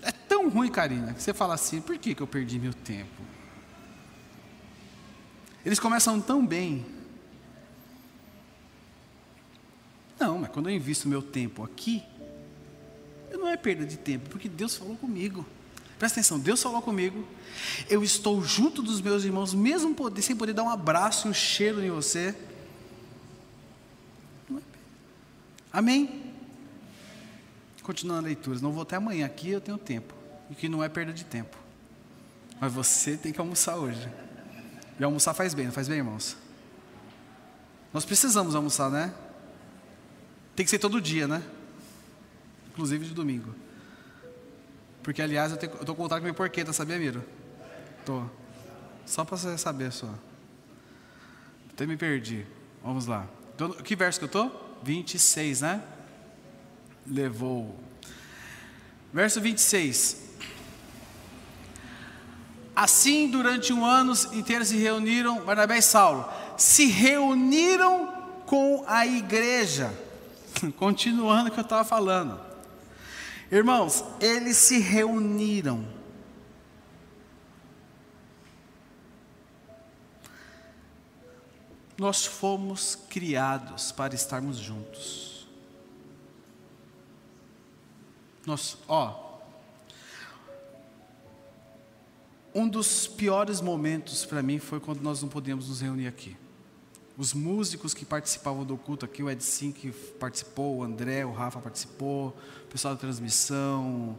É 0.00 0.12
tão 0.12 0.48
ruim, 0.48 0.70
Karina, 0.70 1.14
que 1.14 1.20
você 1.20 1.34
fala 1.34 1.54
assim, 1.54 1.80
por 1.80 1.98
que, 1.98 2.14
que 2.14 2.22
eu 2.22 2.28
perdi 2.28 2.60
meu 2.60 2.72
tempo? 2.72 3.22
Eles 5.66 5.80
começam 5.80 6.20
tão 6.20 6.46
bem, 6.46 6.86
Não, 10.18 10.38
mas 10.38 10.50
quando 10.50 10.68
eu 10.68 10.74
invisto 10.74 11.08
meu 11.08 11.22
tempo 11.22 11.62
aqui, 11.62 12.02
não 13.32 13.46
é 13.46 13.56
perda 13.56 13.86
de 13.86 13.96
tempo, 13.96 14.28
porque 14.30 14.48
Deus 14.48 14.76
falou 14.76 14.96
comigo. 14.96 15.46
Presta 15.98 16.20
atenção, 16.20 16.38
Deus 16.38 16.62
falou 16.62 16.80
comigo. 16.80 17.26
Eu 17.88 18.02
estou 18.04 18.42
junto 18.42 18.82
dos 18.82 19.00
meus 19.00 19.24
irmãos, 19.24 19.52
mesmo 19.52 19.94
poder, 19.94 20.22
sem 20.22 20.36
poder 20.36 20.52
dar 20.52 20.62
um 20.62 20.70
abraço, 20.70 21.28
um 21.28 21.34
cheiro 21.34 21.82
em 21.82 21.90
você. 21.90 22.34
É 24.50 24.54
Amém? 25.72 26.32
Continuando 27.82 28.20
a 28.20 28.24
leitura, 28.24 28.58
não 28.60 28.72
vou 28.72 28.82
até 28.82 28.96
amanhã 28.96 29.26
aqui, 29.26 29.50
eu 29.50 29.60
tenho 29.60 29.78
tempo. 29.78 30.14
E 30.50 30.54
que 30.54 30.68
não 30.68 30.82
é 30.84 30.88
perda 30.88 31.12
de 31.12 31.24
tempo. 31.24 31.56
Mas 32.60 32.72
você 32.72 33.16
tem 33.16 33.32
que 33.32 33.40
almoçar 33.40 33.76
hoje. 33.76 34.08
E 34.98 35.04
almoçar 35.04 35.34
faz 35.34 35.52
bem, 35.54 35.66
não 35.66 35.72
faz 35.72 35.88
bem, 35.88 35.98
irmãos? 35.98 36.36
Nós 37.92 38.04
precisamos 38.04 38.54
almoçar, 38.54 38.90
né? 38.90 39.12
Tem 40.58 40.64
que 40.64 40.70
ser 40.70 40.80
todo 40.80 41.00
dia, 41.00 41.28
né? 41.28 41.40
Inclusive 42.70 43.06
de 43.06 43.14
domingo. 43.14 43.54
Porque, 45.04 45.22
aliás, 45.22 45.52
eu, 45.52 45.56
estou 45.56 45.94
com 45.94 46.02
vontade 46.02 46.20
de 46.20 46.22
comer 46.22 46.34
porqueta, 46.34 46.72
sabia, 46.72 46.98
Miro? 46.98 47.24
Tô. 48.04 48.24
Só 49.06 49.24
para 49.24 49.36
você 49.36 49.56
saber 49.56 49.92
só. 49.92 50.12
Até 51.72 51.86
me 51.86 51.96
perdi. 51.96 52.44
Vamos 52.82 53.06
lá. 53.06 53.28
Então, 53.54 53.70
que 53.70 53.94
verso 53.94 54.18
que 54.18 54.24
eu 54.24 54.26
estou? 54.26 54.80
26, 54.82 55.60
né? 55.60 55.80
Levou. 57.06 57.78
Verso 59.12 59.40
26. 59.40 60.24
Assim, 62.74 63.30
durante 63.30 63.72
um 63.72 63.84
ano 63.84 64.12
inteiro 64.32 64.64
se 64.64 64.76
reuniram, 64.76 65.40
Barnabé 65.44 65.78
e 65.78 65.82
Saulo, 65.82 66.28
se 66.56 66.86
reuniram 66.86 68.12
com 68.44 68.84
a 68.88 69.06
igreja 69.06 70.07
Continuando 70.76 71.48
o 71.48 71.52
que 71.52 71.58
eu 71.58 71.64
estava 71.64 71.84
falando. 71.84 72.40
Irmãos, 73.50 74.04
eles 74.20 74.56
se 74.56 74.78
reuniram. 74.78 75.86
Nós 81.96 82.24
fomos 82.24 82.94
criados 82.94 83.90
para 83.90 84.14
estarmos 84.14 84.58
juntos. 84.58 85.48
Nós, 88.46 88.78
ó, 88.86 89.40
um 92.54 92.68
dos 92.68 93.06
piores 93.06 93.60
momentos 93.60 94.24
para 94.24 94.42
mim 94.42 94.58
foi 94.58 94.78
quando 94.78 95.00
nós 95.00 95.20
não 95.20 95.28
podíamos 95.28 95.68
nos 95.68 95.80
reunir 95.80 96.06
aqui 96.06 96.36
os 97.18 97.34
músicos 97.34 97.92
que 97.92 98.04
participavam 98.04 98.64
do 98.64 98.76
culto 98.76 99.04
aqui, 99.04 99.24
o 99.24 99.28
Edson 99.28 99.72
que 99.72 99.90
participou, 99.90 100.76
o 100.76 100.82
André, 100.84 101.26
o 101.26 101.32
Rafa 101.32 101.58
participou, 101.58 102.28
o 102.64 102.68
pessoal 102.68 102.94
da 102.94 103.00
transmissão, 103.00 104.16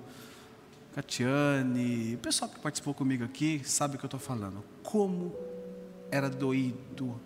Catiane, 0.93 2.15
o 2.15 2.17
pessoal 2.17 2.51
que 2.51 2.59
participou 2.59 2.93
comigo 2.93 3.23
aqui 3.23 3.61
sabe 3.63 3.95
o 3.95 3.97
que 3.97 4.03
eu 4.03 4.07
estou 4.07 4.19
falando. 4.19 4.61
Como 4.83 5.33
era 6.11 6.29
doído 6.29 7.17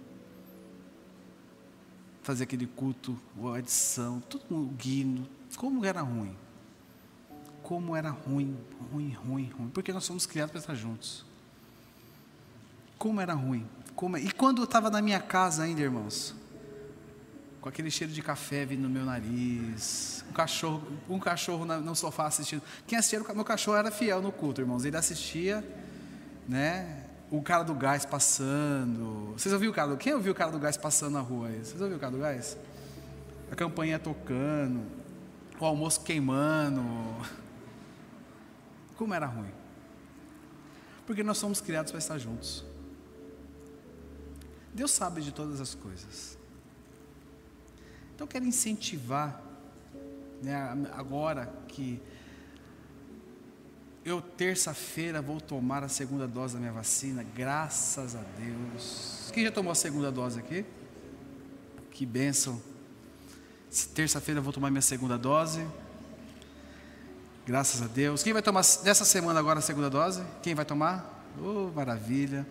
fazer 2.22 2.44
aquele 2.44 2.68
culto, 2.68 3.20
a 3.52 3.58
edição, 3.58 4.22
tudo 4.30 4.56
o 4.56 4.68
guino, 4.68 5.28
como 5.58 5.84
era 5.84 6.02
ruim. 6.02 6.36
Como 7.64 7.96
era 7.96 8.12
ruim, 8.12 8.56
ruim, 8.92 9.10
ruim, 9.12 9.50
ruim. 9.50 9.70
Porque 9.70 9.92
nós 9.92 10.04
somos 10.04 10.28
criados 10.28 10.52
para 10.52 10.60
estar 10.60 10.76
juntos. 10.76 11.26
Como 13.00 13.20
era 13.20 13.34
ruim. 13.34 13.66
Como... 13.96 14.18
É? 14.18 14.22
E 14.22 14.32
quando 14.32 14.60
eu 14.60 14.66
estava 14.66 14.90
na 14.90 15.02
minha 15.02 15.20
casa 15.20 15.64
ainda, 15.64 15.82
irmãos, 15.82 16.36
com 17.62 17.70
aquele 17.70 17.90
cheiro 17.90 18.12
de 18.12 18.22
café 18.22 18.66
vindo 18.66 18.82
no 18.82 18.90
meu 18.90 19.06
nariz, 19.06 20.24
um 20.30 20.34
cachorro, 20.34 20.84
um 21.10 21.20
cachorro 21.20 21.66
no 21.66 21.96
sofá 21.96 22.28
assistindo. 22.28 22.62
Quem 22.86 22.98
assistia, 22.98 23.20
meu 23.34 23.46
cachorro 23.46 23.78
era 23.78 23.90
fiel 23.90 24.22
no 24.22 24.32
culto, 24.32 24.62
irmãos. 24.62 24.84
Ele 24.84 24.98
assistia, 24.98 25.64
né? 26.48 27.06
O 27.32 27.42
cara 27.42 27.64
do 27.64 27.74
gás 27.74 28.06
passando. 28.06 29.34
Vocês 29.38 29.54
ouviram 29.54 29.72
o 29.72 29.76
cara 29.76 29.92
do... 29.92 29.98
Quem 29.98 30.14
ouviu 30.14 30.34
o 30.34 30.36
cara 30.36 30.52
do 30.52 30.60
gás 30.60 30.76
passando 30.76 31.14
na 31.14 31.22
rua 31.22 31.48
aí? 31.48 31.60
Vocês 31.60 31.80
ouviram 31.80 31.98
o 31.98 32.00
cara 32.00 32.12
do 32.12 32.20
gás? 32.20 32.58
A 33.52 33.56
campanha 33.56 33.98
tocando, 33.98 34.82
o 35.60 35.66
almoço 35.66 36.02
queimando. 36.02 36.84
Como 38.98 39.14
era 39.14 39.26
ruim. 39.26 39.52
Porque 41.08 41.24
nós 41.24 41.38
somos 41.38 41.62
criados 41.62 41.92
para 41.92 42.00
estar 42.00 42.18
juntos. 42.18 42.66
Deus 44.74 44.92
sabe 44.92 45.22
de 45.22 45.32
todas 45.32 45.62
as 45.62 45.76
coisas. 45.76 46.38
Então 48.16 48.26
eu 48.26 48.30
quero 48.30 48.46
incentivar, 48.46 49.42
né, 50.42 50.56
agora 50.94 51.52
que 51.68 52.02
eu 54.06 54.22
terça-feira 54.22 55.22
vou 55.22 55.40
tomar 55.40 55.84
a 55.84 55.88
segunda 55.88 56.28
dose 56.28 56.56
da 56.56 56.60
minha 56.60 56.72
vacina, 56.72 57.24
graças 57.24 58.16
a 58.16 58.22
Deus. 58.38 59.32
Quem 59.34 59.44
já 59.44 59.52
tomou 59.52 59.72
a 59.72 59.76
segunda 59.76 60.12
dose 60.12 60.40
aqui? 60.40 60.66
Que 61.92 62.06
bênção. 62.06 62.62
Terça-feira 63.94 64.42
vou 64.42 64.52
tomar 64.52 64.70
minha 64.70 64.82
segunda 64.82 65.18
dose. 65.18 65.66
Graças 67.46 67.82
a 67.82 67.88
Deus. 67.88 68.24
Quem 68.24 68.34
vai 68.34 68.42
tomar 68.42 68.64
nessa 68.84 69.06
semana 69.06 69.40
agora 69.40 69.60
a 69.60 69.62
segunda 69.62 69.90
dose? 69.90 70.24
Quem 70.42 70.54
vai 70.54 70.66
tomar? 70.66 71.24
Oh, 71.40 71.72
maravilha. 71.74 72.46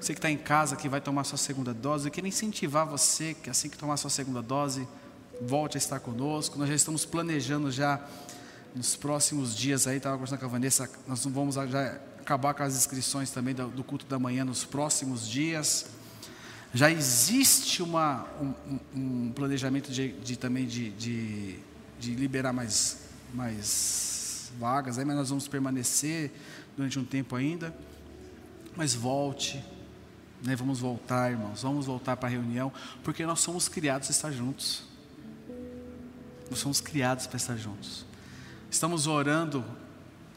Você 0.00 0.12
que 0.12 0.18
está 0.18 0.30
em 0.30 0.36
casa, 0.36 0.76
que 0.76 0.88
vai 0.88 1.00
tomar 1.00 1.24
sua 1.24 1.38
segunda 1.38 1.72
dose, 1.72 2.08
eu 2.08 2.12
quero 2.12 2.26
incentivar 2.26 2.86
você 2.86 3.34
que 3.34 3.48
assim 3.48 3.68
que 3.68 3.78
tomar 3.78 3.96
sua 3.96 4.10
segunda 4.10 4.42
dose, 4.42 4.86
volte 5.40 5.76
a 5.76 5.78
estar 5.78 6.00
conosco. 6.00 6.58
Nós 6.58 6.68
já 6.68 6.74
estamos 6.74 7.04
planejando 7.04 7.70
já 7.70 8.04
nos 8.74 8.96
próximos 8.96 9.54
dias 9.56 9.86
aí, 9.86 9.98
estava 9.98 10.16
conversando 10.16 10.40
com 10.40 10.46
a 10.46 10.48
Vanessa, 10.48 10.90
nós 11.06 11.24
vamos 11.24 11.54
já 11.54 11.98
acabar 12.20 12.54
com 12.54 12.62
as 12.62 12.74
inscrições 12.74 13.30
também 13.30 13.54
do, 13.54 13.84
culto 13.84 14.06
da 14.06 14.18
manhã 14.18 14.44
nos 14.44 14.64
próximos 14.64 15.28
dias. 15.28 15.86
Já 16.72 16.90
existe 16.90 17.82
uma, 17.82 18.26
um, 18.40 18.78
um 18.96 19.32
planejamento 19.32 19.92
de, 19.92 20.08
de 20.12 20.36
também 20.36 20.66
de, 20.66 20.90
de, 20.90 21.58
de, 22.00 22.14
liberar 22.14 22.52
mais, 22.52 22.98
mais 23.32 24.50
vagas, 24.58 24.98
aí, 24.98 25.04
mas 25.04 25.16
nós 25.16 25.28
vamos 25.28 25.46
permanecer 25.46 26.32
durante 26.76 26.98
um 26.98 27.04
tempo 27.04 27.36
ainda. 27.36 27.72
Mas 28.74 28.92
volte, 28.92 29.62
né? 30.44 30.54
Vamos 30.54 30.78
voltar, 30.78 31.30
irmãos, 31.30 31.62
vamos 31.62 31.86
voltar 31.86 32.16
para 32.16 32.28
a 32.28 32.32
reunião, 32.32 32.70
porque 33.02 33.24
nós 33.24 33.40
somos 33.40 33.66
criados 33.68 34.08
a 34.08 34.10
estar 34.12 34.30
juntos. 34.30 34.84
Nós 36.50 36.58
somos 36.58 36.80
criados 36.80 37.26
para 37.26 37.38
estar 37.38 37.56
juntos. 37.56 38.04
Estamos 38.70 39.06
orando 39.06 39.64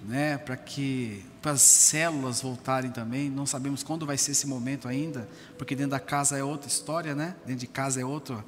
né, 0.06 0.38
para 0.38 0.56
que 0.56 1.26
para 1.42 1.52
as 1.52 1.62
células 1.62 2.42
voltarem 2.42 2.90
também. 2.90 3.30
Não 3.30 3.46
sabemos 3.46 3.84
quando 3.84 4.06
vai 4.06 4.18
ser 4.18 4.32
esse 4.32 4.48
momento 4.48 4.88
ainda, 4.88 5.28
porque 5.58 5.76
dentro 5.76 5.92
da 5.92 6.00
casa 6.00 6.38
é 6.38 6.44
outra 6.44 6.70
história, 6.70 7.14
né? 7.14 7.36
Dentro 7.46 7.60
de 7.60 7.68
casa 7.68 8.00
é 8.00 8.06
outro, 8.06 8.44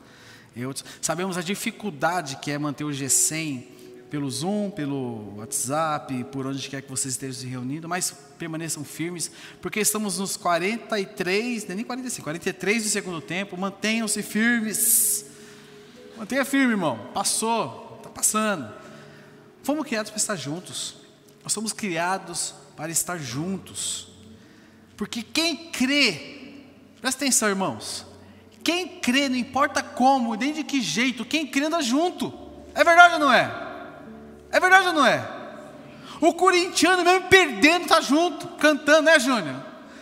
é 0.56 0.66
outro. 0.66 0.86
Sabemos 1.02 1.38
a 1.38 1.42
dificuldade 1.42 2.38
que 2.38 2.52
é 2.52 2.58
manter 2.58 2.86
o 2.86 2.90
G100 2.90 3.79
pelo 4.10 4.30
Zoom, 4.30 4.72
pelo 4.72 5.36
WhatsApp, 5.38 6.24
por 6.26 6.48
onde 6.48 6.68
quer 6.68 6.82
que 6.82 6.90
vocês 6.90 7.14
estejam 7.14 7.42
se 7.42 7.48
reunindo, 7.48 7.88
mas 7.88 8.12
permaneçam 8.40 8.84
firmes, 8.84 9.32
porque 9.62 9.80
estamos 9.80 10.18
nos 10.18 10.36
43, 10.36 11.68
nem 11.68 11.84
45, 11.84 12.24
43 12.24 12.84
do 12.84 12.90
segundo 12.90 13.22
tempo, 13.22 13.56
mantenham-se 13.56 14.24
firmes. 14.24 15.26
Mantenha 16.18 16.44
firme, 16.44 16.74
irmão. 16.74 17.10
Passou, 17.14 17.98
está 17.98 18.10
passando. 18.10 18.74
Fomos 19.64 19.86
criados 19.86 20.10
para 20.10 20.18
estar 20.18 20.36
juntos. 20.36 20.96
Nós 21.44 21.54
somos 21.54 21.72
criados 21.72 22.56
para 22.76 22.92
estar 22.92 23.18
juntos. 23.18 24.10
Porque 24.98 25.22
quem 25.22 25.70
crê, 25.72 26.64
presta 27.00 27.24
atenção, 27.24 27.48
irmãos. 27.48 28.06
Quem 28.64 29.00
crê, 29.00 29.30
não 29.30 29.38
importa 29.38 29.82
como, 29.84 30.36
nem 30.36 30.52
de 30.52 30.64
que 30.64 30.82
jeito, 30.82 31.24
quem 31.24 31.46
crê 31.46 31.66
anda 31.66 31.82
junto. 31.82 32.34
É 32.74 32.84
verdade 32.84 33.14
ou 33.14 33.20
não 33.20 33.32
é? 33.32 33.69
É 34.52 34.60
verdade 34.60 34.88
ou 34.88 34.94
não 34.94 35.06
é? 35.06 35.26
O 36.22 36.34
corintiano, 36.34 37.04
mesmo 37.04 37.28
perdendo, 37.28 37.84
está 37.84 38.02
junto, 38.02 38.48
cantando, 38.58 39.04
né, 39.04 39.20
Júnior? 39.20 39.56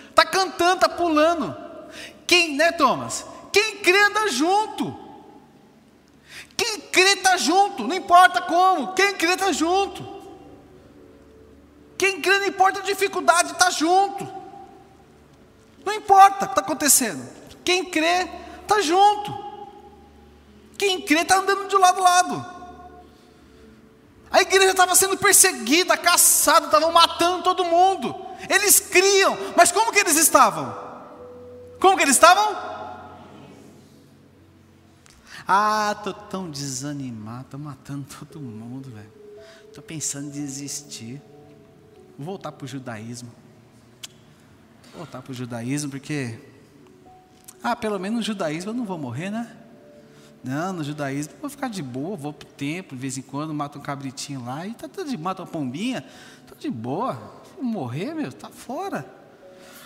Está 0.10 0.26
cantando, 0.26 0.76
está 0.76 0.90
pulando. 0.90 1.56
Quem, 2.26 2.56
né, 2.56 2.72
Thomas? 2.72 3.26
Quem 3.54 3.78
crê 3.78 3.98
anda 4.04 4.28
junto. 4.30 5.08
Quem 6.56 6.82
crê 6.82 7.14
está 7.14 7.38
junto, 7.38 7.88
não 7.88 7.96
importa 7.96 8.42
como, 8.42 8.94
quem 8.94 9.14
crê 9.14 9.34
está 9.34 9.52
junto. 9.52 10.18
Quem 11.98 12.20
crê, 12.20 12.40
não 12.40 12.48
importa 12.48 12.80
a 12.80 12.84
dificuldade, 12.84 13.52
está 13.52 13.70
junto. 13.70 14.28
Não 15.86 15.94
importa 15.94 16.46
o 16.46 16.48
que 16.48 16.52
está 16.54 16.62
acontecendo. 16.62 17.28
Quem 17.64 17.86
crê, 17.86 18.28
está 18.62 18.82
junto. 18.82 19.46
Quem 20.78 21.02
crê 21.02 21.22
está 21.22 21.38
andando 21.38 21.68
de 21.68 21.76
lado 21.78 22.00
a 22.00 22.04
lado. 22.04 22.57
A 24.30 24.42
igreja 24.42 24.72
estava 24.72 24.96
sendo 24.96 25.18
perseguida, 25.18 25.98
caçada, 25.98 26.66
estavam 26.66 26.92
matando 26.92 27.44
todo 27.44 27.64
mundo. 27.66 28.16
Eles 28.50 28.80
criam, 28.80 29.38
mas 29.56 29.72
como 29.72 29.92
que 29.92 30.00
eles 30.00 30.16
estavam? 30.16 30.76
Como 31.80 31.96
que 31.96 32.04
eles 32.04 32.16
estavam? 32.16 32.78
Ah, 35.48 35.96
tô 36.04 36.14
tão 36.14 36.50
desanimado, 36.50 37.48
tô 37.52 37.58
matando 37.58 38.06
todo 38.20 38.40
mundo, 38.40 38.90
velho. 38.92 39.12
Tô 39.74 39.82
pensando 39.82 40.28
em 40.28 40.32
desistir. 40.32 41.22
Vou 42.18 42.26
voltar 42.26 42.52
pro 42.52 42.68
judaísmo. 42.68 43.32
Vou 44.92 44.98
voltar 44.98 45.22
pro 45.22 45.34
judaísmo 45.34 45.92
porque 45.92 46.40
ah, 47.64 47.76
pelo 47.76 48.00
menos 48.00 48.18
no 48.18 48.24
judaísmo 48.24 48.72
eu 48.72 48.76
não 48.76 48.86
vou 48.86 48.98
morrer, 48.98 49.30
né? 49.30 49.56
Não, 50.44 50.72
no 50.72 50.84
judaísmo 50.84 51.34
vou 51.42 51.50
ficar 51.50 51.70
de 51.70 51.82
boa, 51.82 52.16
vou 52.16 52.32
pro 52.32 52.48
templo, 52.48 52.96
de 52.96 53.02
vez 53.02 53.18
em 53.18 53.22
quando 53.22 53.54
mato 53.54 53.80
um 53.80 53.82
cabritinho 53.82 54.46
lá 54.46 54.66
e 54.66 54.74
tá 54.74 54.88
tudo 54.88 55.10
de 55.10 55.18
mata 55.18 55.42
uma 55.42 55.48
pombinha, 55.48 56.06
tô 56.48 56.56
de 56.56 56.70
boa. 56.70 57.14
Vou 57.56 57.64
morrer, 57.64 58.14
meu, 58.14 58.32
tá 58.32 58.50
fora. 58.50 59.06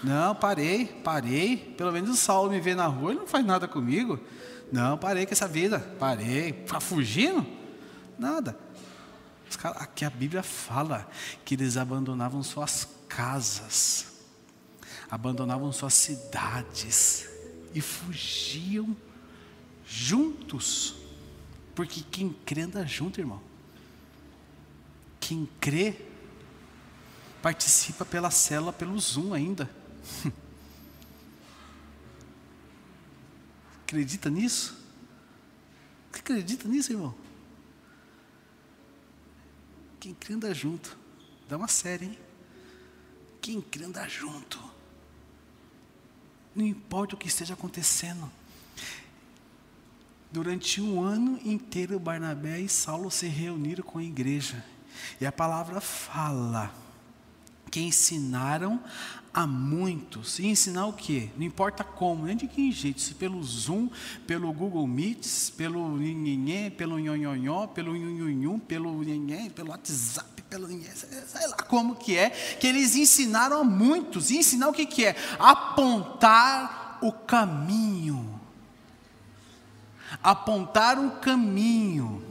Não, 0.04 0.36
parei, 0.36 0.86
parei. 1.04 1.58
Pelo 1.58 1.91
menos 1.91 2.10
o 2.10 2.16
Saulo 2.16 2.49
me 2.49 2.60
vê 2.60 2.76
na 2.76 2.88
rua, 2.88 3.12
ele 3.12 3.20
não 3.20 3.28
faz 3.28 3.45
nada 3.45 3.68
comigo. 3.68 4.20
Não, 4.72 4.97
parei 4.97 5.26
com 5.26 5.34
essa 5.34 5.47
vida. 5.47 5.80
Parei. 5.99 6.49
Está 6.49 6.80
fugindo? 6.80 7.45
Nada. 8.18 8.58
Aqui 9.76 10.06
a 10.06 10.10
Bíblia 10.10 10.41
fala 10.41 11.08
que 11.43 11.56
eles 11.56 11.76
abandonavam 11.76 12.41
suas 12.41 12.88
casas, 13.08 14.06
abandonavam 15.10 15.72
suas 15.74 15.93
cidades 15.93 17.28
e 17.76 17.82
fugiam 17.82 18.95
juntos. 19.92 20.96
Porque 21.76 22.02
quem 22.10 22.32
crê 22.46 22.62
anda 22.62 22.88
junto, 22.88 23.20
irmão. 23.20 23.42
Quem 25.20 25.50
crê 25.60 26.06
participa 27.42 28.06
pela 28.06 28.32
célula, 28.32 28.72
pelo 28.72 28.98
Zoom 28.98 29.34
ainda. 29.34 29.70
Acredita 33.84 34.30
nisso? 34.30 34.80
Acredita 36.14 36.68
nisso, 36.70 36.94
irmão? 36.94 37.14
Quem 40.00 40.14
crê 40.14 40.36
anda 40.36 40.54
junto. 40.54 40.98
Dá 41.50 41.58
uma 41.58 41.68
série, 41.68 42.06
hein? 42.06 42.18
Quem 43.42 43.60
crê 43.62 43.84
anda 43.86 44.08
junto. 44.08 44.58
Não 46.56 46.66
importa 46.66 47.16
o 47.16 47.18
que 47.18 47.28
esteja 47.28 47.54
acontecendo. 47.56 48.32
Durante 50.32 50.80
um 50.80 51.04
ano 51.04 51.40
inteiro, 51.44 52.00
Barnabé 52.00 52.60
e 52.62 52.70
Saulo 52.70 53.12
se 53.12 53.28
reuniram 53.28 53.84
com 53.84 54.00
a 54.00 54.04
igreja. 54.04 54.64
E 55.20 55.26
a 55.26 55.32
palavra 55.32 55.82
fala 55.82 56.74
que 57.70 57.82
ensinaram 57.82 58.80
a 59.34 59.46
muitos. 59.48 60.40
E 60.40 60.48
ensinar 60.48 60.86
o 60.86 60.94
quê? 60.94 61.30
Não 61.38 61.46
importa 61.46 61.84
como, 61.84 62.26
nem 62.26 62.36
de 62.36 62.48
que 62.48 62.72
jeito, 62.72 63.02
se 63.02 63.14
pelo 63.14 63.42
Zoom, 63.44 63.90
pelo 64.28 64.52
Google 64.54 64.88
Meets, 64.88 65.50
pelo 65.50 65.98
nhenhenhé, 65.98 66.70
pelo 66.70 67.00
nhonhonhó, 67.00 67.68
pelo 67.68 67.96
nhunhunhum, 67.96 68.60
pelo 68.60 69.04
nhenhé, 69.04 69.50
pelo 69.50 69.72
WhatsApp, 69.72 70.42
pelo 70.44 70.68
nhenhé, 70.68 70.92
sei 70.92 71.48
lá 71.48 71.56
como 71.58 71.96
que 71.96 72.18
é, 72.18 72.30
que 72.30 72.68
eles 72.68 72.96
ensinaram 72.96 73.60
a 73.60 73.64
muitos. 73.64 74.32
E 74.32 74.38
ensinar 74.38 74.70
o 74.70 74.74
que 74.74 74.86
que 74.86 75.06
é? 75.06 75.16
Apontar 75.40 77.00
o 77.02 77.12
caminho. 77.12 78.31
Apontar 80.24 80.97
um 80.97 81.09
caminho. 81.09 82.24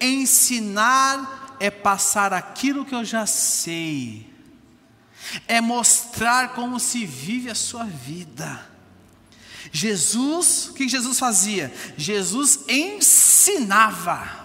Ensinar 0.00 1.56
é 1.60 1.70
passar 1.70 2.32
aquilo 2.32 2.84
que 2.84 2.94
eu 2.94 3.04
já 3.04 3.26
sei 3.26 4.34
é 5.46 5.60
mostrar 5.60 6.54
como 6.54 6.78
se 6.78 7.04
vive 7.04 7.50
a 7.50 7.54
sua 7.54 7.84
vida. 7.84 8.70
Jesus, 9.72 10.68
o 10.68 10.74
que 10.74 10.88
Jesus 10.88 11.18
fazia? 11.18 11.72
Jesus 11.96 12.60
ensinava. 12.68 14.44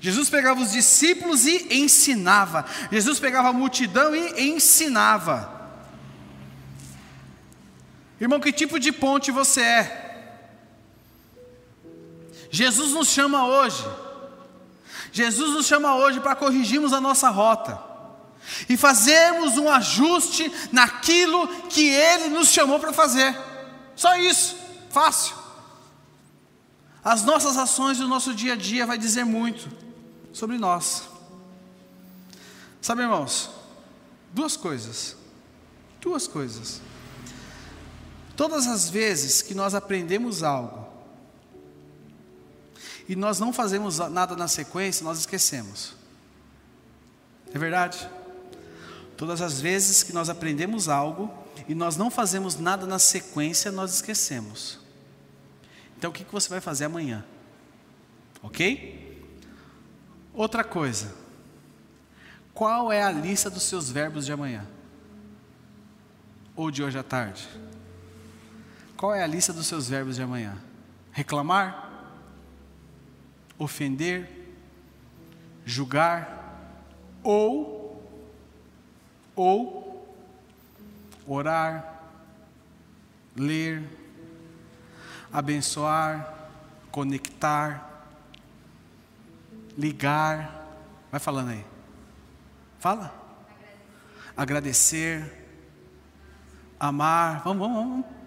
Jesus 0.00 0.30
pegava 0.30 0.60
os 0.60 0.70
discípulos 0.70 1.44
e 1.46 1.66
ensinava. 1.74 2.64
Jesus 2.92 3.18
pegava 3.18 3.48
a 3.48 3.52
multidão 3.52 4.14
e 4.14 4.48
ensinava. 4.48 5.57
Irmão, 8.20 8.40
que 8.40 8.52
tipo 8.52 8.78
de 8.78 8.90
ponte 8.90 9.30
você 9.30 9.60
é? 9.60 10.08
Jesus 12.50 12.92
nos 12.92 13.08
chama 13.08 13.46
hoje. 13.46 13.84
Jesus 15.12 15.54
nos 15.54 15.66
chama 15.66 15.94
hoje 15.96 16.20
para 16.20 16.34
corrigirmos 16.34 16.92
a 16.92 17.00
nossa 17.00 17.28
rota 17.28 17.88
e 18.68 18.76
fazermos 18.76 19.58
um 19.58 19.68
ajuste 19.68 20.50
naquilo 20.72 21.46
que 21.68 21.88
Ele 21.88 22.28
nos 22.28 22.48
chamou 22.48 22.78
para 22.78 22.92
fazer. 22.92 23.36
Só 23.94 24.16
isso, 24.16 24.56
fácil. 24.90 25.36
As 27.04 27.24
nossas 27.24 27.56
ações 27.56 27.98
do 27.98 28.08
nosso 28.08 28.34
dia 28.34 28.54
a 28.54 28.56
dia 28.56 28.86
vai 28.86 28.98
dizer 28.98 29.24
muito 29.24 29.70
sobre 30.32 30.58
nós. 30.58 31.08
Sabe, 32.80 33.02
irmãos, 33.02 33.50
duas 34.32 34.56
coisas. 34.56 35.16
Duas 36.00 36.26
coisas. 36.26 36.80
Todas 38.38 38.68
as 38.68 38.88
vezes 38.88 39.42
que 39.42 39.52
nós 39.52 39.74
aprendemos 39.74 40.44
algo 40.44 40.86
e 43.08 43.16
nós 43.16 43.40
não 43.40 43.52
fazemos 43.52 43.98
nada 43.98 44.36
na 44.36 44.46
sequência, 44.46 45.02
nós 45.02 45.18
esquecemos. 45.18 45.96
É 47.52 47.58
verdade? 47.58 48.08
Todas 49.16 49.42
as 49.42 49.60
vezes 49.60 50.04
que 50.04 50.12
nós 50.12 50.30
aprendemos 50.30 50.88
algo 50.88 51.36
e 51.68 51.74
nós 51.74 51.96
não 51.96 52.12
fazemos 52.12 52.56
nada 52.56 52.86
na 52.86 53.00
sequência, 53.00 53.72
nós 53.72 53.94
esquecemos. 53.94 54.78
Então 55.96 56.10
o 56.10 56.12
que 56.14 56.24
você 56.30 56.48
vai 56.48 56.60
fazer 56.60 56.84
amanhã? 56.84 57.24
Ok? 58.40 59.20
Outra 60.32 60.62
coisa. 60.62 61.12
Qual 62.54 62.92
é 62.92 63.02
a 63.02 63.10
lista 63.10 63.50
dos 63.50 63.64
seus 63.64 63.90
verbos 63.90 64.24
de 64.24 64.30
amanhã? 64.30 64.64
Ou 66.54 66.70
de 66.70 66.84
hoje 66.84 66.96
à 66.96 67.02
tarde? 67.02 67.48
Qual 68.98 69.14
é 69.14 69.22
a 69.22 69.28
lista 69.28 69.52
dos 69.52 69.68
seus 69.68 69.88
verbos 69.88 70.16
de 70.16 70.22
amanhã? 70.22 70.56
Reclamar? 71.12 71.88
Ofender? 73.56 74.28
Julgar? 75.64 76.36
Ou 77.22 77.78
ou 79.36 80.04
orar, 81.28 82.02
ler, 83.36 83.88
abençoar, 85.32 86.50
conectar, 86.90 88.04
ligar. 89.76 90.66
Vai 91.08 91.20
falando 91.20 91.50
aí. 91.50 91.64
Fala. 92.80 93.14
Agradecer, 94.36 95.46
amar. 96.80 97.44
Vamos, 97.44 97.68
vamos, 97.68 97.76
vamos. 97.76 98.17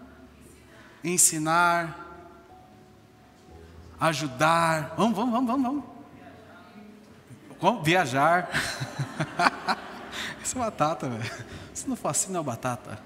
Ensinar, 1.04 1.98
ajudar. 4.00 4.94
Vamos, 4.98 5.16
vamos, 5.16 5.32
vamos, 5.32 5.48
vamos. 5.48 5.66
vamos. 5.66 5.84
Vamos 7.62 7.86
viajar. 7.86 8.50
Isso 10.44 10.58
é 10.58 10.60
batata, 10.60 11.08
velho. 11.08 11.32
Se 11.74 11.88
não 11.88 11.96
for 11.96 12.10
assim, 12.10 12.32
não 12.32 12.42
é 12.42 12.44
batata. 12.44 13.00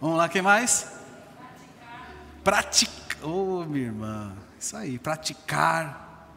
Vamos 0.00 0.16
lá, 0.16 0.28
quem 0.28 0.40
mais? 0.40 0.90
Praticar. 2.42 3.22
Ô, 3.22 3.60
oh, 3.60 3.64
minha 3.64 3.86
irmã. 3.86 4.32
Isso 4.58 4.76
aí, 4.76 4.98
praticar. 4.98 6.28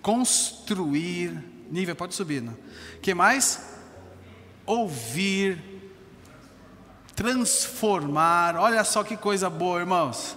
Construir. 0.00 1.44
Nível, 1.70 1.96
pode 1.96 2.14
subir. 2.14 2.40
Não? 2.40 2.56
que 3.02 3.12
mais? 3.14 3.60
Ouvir. 4.64 5.75
Transformar. 7.16 8.56
Olha 8.56 8.84
só 8.84 9.02
que 9.02 9.16
coisa 9.16 9.48
boa, 9.48 9.80
irmãos. 9.80 10.36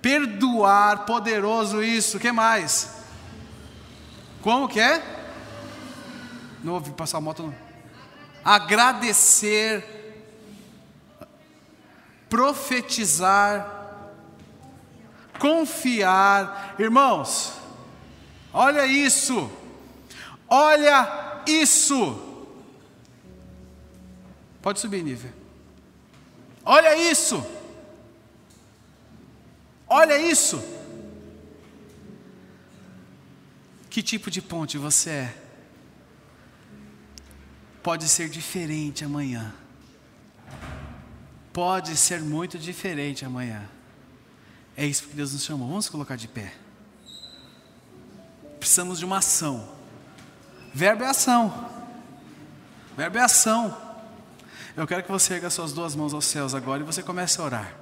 Perdoar, 0.00 1.04
poderoso 1.04 1.82
isso. 1.82 2.20
que 2.20 2.30
mais? 2.30 3.02
Como 4.40 4.68
que 4.68 4.78
é? 4.78 5.02
Não 6.62 6.74
ouvi 6.74 6.92
passar 6.92 7.18
a 7.18 7.20
moto. 7.20 7.42
Não. 7.42 7.54
Agradecer. 8.44 9.84
Profetizar. 12.30 13.80
Confiar. 15.38 16.76
Irmãos, 16.78 17.54
olha 18.52 18.86
isso. 18.86 19.50
Olha 20.48 21.42
isso. 21.44 22.20
Pode 24.60 24.78
subir, 24.78 25.02
nível. 25.02 25.41
Olha 26.64 26.96
isso. 26.96 27.44
Olha 29.88 30.16
isso. 30.18 30.62
Que 33.90 34.02
tipo 34.02 34.30
de 34.30 34.40
ponte 34.40 34.78
você 34.78 35.10
é? 35.10 35.36
Pode 37.82 38.08
ser 38.08 38.28
diferente 38.28 39.04
amanhã. 39.04 39.54
Pode 41.52 41.96
ser 41.96 42.20
muito 42.20 42.58
diferente 42.58 43.24
amanhã. 43.24 43.68
É 44.76 44.86
isso 44.86 45.08
que 45.08 45.14
Deus 45.14 45.32
nos 45.32 45.42
chamou. 45.42 45.68
Vamos 45.68 45.88
colocar 45.88 46.16
de 46.16 46.26
pé. 46.26 46.54
Precisamos 48.58 48.98
de 48.98 49.04
uma 49.04 49.18
ação. 49.18 49.68
Verbo 50.72 51.04
é 51.04 51.08
ação. 51.08 51.70
Verbo 52.96 53.18
é 53.18 53.20
ação. 53.20 53.91
Eu 54.74 54.86
quero 54.86 55.02
que 55.02 55.10
você 55.10 55.34
erga 55.34 55.50
suas 55.50 55.72
duas 55.72 55.94
mãos 55.94 56.14
aos 56.14 56.24
céus 56.24 56.54
agora 56.54 56.80
e 56.80 56.84
você 56.84 57.02
comece 57.02 57.40
a 57.40 57.44
orar. 57.44 57.81